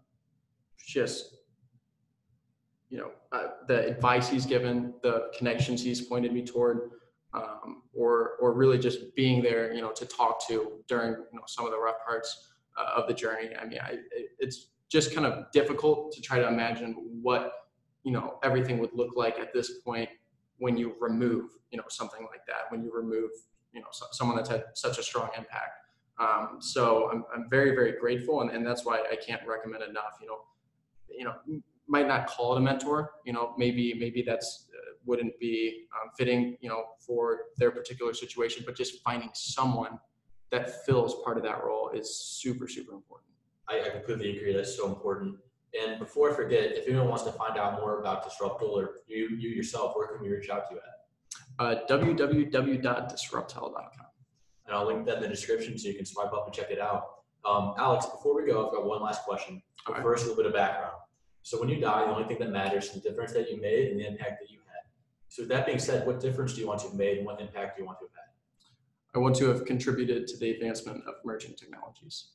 just 0.86 1.34
you 2.88 2.98
know 2.98 3.10
uh, 3.32 3.48
the 3.66 3.84
advice 3.84 4.28
he's 4.28 4.46
given, 4.46 4.94
the 5.02 5.28
connections 5.36 5.82
he's 5.82 6.02
pointed 6.02 6.32
me 6.32 6.44
toward 6.46 6.92
um, 7.34 7.82
or 7.92 8.36
or 8.40 8.52
really 8.52 8.78
just 8.78 9.12
being 9.16 9.42
there, 9.42 9.72
you 9.72 9.80
know, 9.80 9.90
to 9.90 10.06
talk 10.06 10.46
to 10.46 10.84
during 10.86 11.14
you 11.14 11.38
know 11.38 11.44
some 11.48 11.64
of 11.66 11.72
the 11.72 11.78
rough 11.78 11.96
parts 12.06 12.52
uh, 12.78 12.92
of 12.94 13.08
the 13.08 13.14
journey. 13.14 13.50
I 13.60 13.66
mean, 13.66 13.80
I, 13.82 13.96
it's 14.38 14.68
just 14.92 15.14
kind 15.14 15.26
of 15.26 15.50
difficult 15.52 16.12
to 16.12 16.20
try 16.20 16.38
to 16.38 16.46
imagine 16.46 16.94
what 17.22 17.52
you 18.04 18.12
know 18.12 18.38
everything 18.44 18.78
would 18.78 18.92
look 18.92 19.16
like 19.16 19.38
at 19.38 19.52
this 19.52 19.80
point 19.80 20.08
when 20.62 20.76
you 20.76 20.94
remove, 21.00 21.50
you 21.72 21.78
know, 21.78 21.84
something 21.88 22.24
like 22.30 22.46
that, 22.46 22.70
when 22.70 22.84
you 22.84 22.92
remove, 22.94 23.30
you 23.72 23.80
know, 23.80 23.88
so, 23.90 24.06
someone 24.12 24.36
that's 24.36 24.48
had 24.48 24.62
such 24.74 24.96
a 24.96 25.02
strong 25.02 25.28
impact. 25.36 25.80
Um, 26.20 26.58
so 26.60 27.10
I'm, 27.10 27.24
I'm 27.34 27.50
very, 27.50 27.70
very 27.70 27.98
grateful. 27.98 28.42
And, 28.42 28.50
and 28.50 28.64
that's 28.64 28.84
why 28.84 29.02
I 29.10 29.16
can't 29.16 29.42
recommend 29.44 29.82
enough, 29.82 30.18
you 30.20 30.28
know, 30.28 30.38
you 31.08 31.24
know, 31.24 31.34
might 31.88 32.06
not 32.06 32.28
call 32.28 32.54
it 32.54 32.58
a 32.58 32.60
mentor, 32.60 33.10
you 33.24 33.32
know, 33.32 33.54
maybe, 33.58 33.92
maybe 33.94 34.22
that's, 34.22 34.68
uh, 34.72 34.94
wouldn't 35.04 35.36
be 35.40 35.86
um, 36.00 36.10
fitting, 36.16 36.56
you 36.60 36.68
know, 36.68 36.84
for 37.04 37.46
their 37.56 37.72
particular 37.72 38.14
situation, 38.14 38.62
but 38.64 38.76
just 38.76 39.02
finding 39.02 39.30
someone 39.34 39.98
that 40.52 40.84
fills 40.86 41.16
part 41.24 41.38
of 41.38 41.42
that 41.42 41.64
role 41.64 41.90
is 41.92 42.14
super, 42.14 42.68
super 42.68 42.92
important. 42.92 43.31
I, 43.68 43.80
I 43.80 43.88
completely 43.90 44.36
agree. 44.36 44.52
That's 44.52 44.76
so 44.76 44.88
important. 44.88 45.36
And 45.80 45.98
before 45.98 46.30
I 46.30 46.34
forget, 46.34 46.76
if 46.76 46.86
anyone 46.86 47.08
wants 47.08 47.24
to 47.24 47.32
find 47.32 47.58
out 47.58 47.80
more 47.80 47.98
about 48.00 48.28
Disruptel 48.28 48.68
or 48.68 48.96
you, 49.06 49.30
you 49.38 49.48
yourself, 49.48 49.96
where 49.96 50.08
can 50.08 50.20
we 50.20 50.28
reach 50.28 50.50
out 50.50 50.68
to 50.68 50.74
you 50.74 50.80
at? 50.80 50.84
Uh, 51.58 51.76
www.disruptel.com. 51.88 54.06
And 54.66 54.76
I'll 54.76 54.86
link 54.86 55.06
that 55.06 55.16
in 55.16 55.22
the 55.22 55.28
description 55.28 55.78
so 55.78 55.88
you 55.88 55.94
can 55.94 56.04
swipe 56.04 56.30
up 56.32 56.44
and 56.46 56.54
check 56.54 56.70
it 56.70 56.80
out. 56.80 57.04
Um, 57.44 57.74
Alex, 57.78 58.06
before 58.06 58.36
we 58.36 58.46
go, 58.46 58.66
I've 58.66 58.72
got 58.72 58.86
one 58.86 59.02
last 59.02 59.22
question. 59.22 59.60
All 59.86 59.94
right. 59.94 60.02
first, 60.02 60.24
a 60.24 60.28
little 60.28 60.42
bit 60.42 60.46
of 60.46 60.54
background. 60.54 60.96
So 61.42 61.58
when 61.58 61.68
you 61.68 61.80
die, 61.80 62.06
the 62.06 62.12
only 62.12 62.28
thing 62.28 62.38
that 62.38 62.50
matters 62.50 62.84
is 62.86 62.92
the 62.92 63.00
difference 63.00 63.32
that 63.32 63.50
you 63.50 63.60
made 63.60 63.90
and 63.90 63.98
the 63.98 64.06
impact 64.06 64.38
that 64.40 64.48
you 64.50 64.60
had. 64.66 64.82
So 65.28 65.42
with 65.42 65.48
that 65.48 65.66
being 65.66 65.80
said, 65.80 66.06
what 66.06 66.20
difference 66.20 66.54
do 66.54 66.60
you 66.60 66.68
want 66.68 66.80
to 66.80 66.86
have 66.88 66.96
made 66.96 67.18
and 67.18 67.26
what 67.26 67.40
impact 67.40 67.76
do 67.76 67.82
you 67.82 67.86
want 67.86 67.98
to 67.98 68.04
have 68.04 68.14
had? 68.14 68.22
I 69.14 69.18
want 69.18 69.34
to 69.36 69.48
have 69.48 69.64
contributed 69.64 70.28
to 70.28 70.36
the 70.38 70.52
advancement 70.52 71.02
of 71.08 71.14
emerging 71.24 71.56
technologies. 71.56 72.28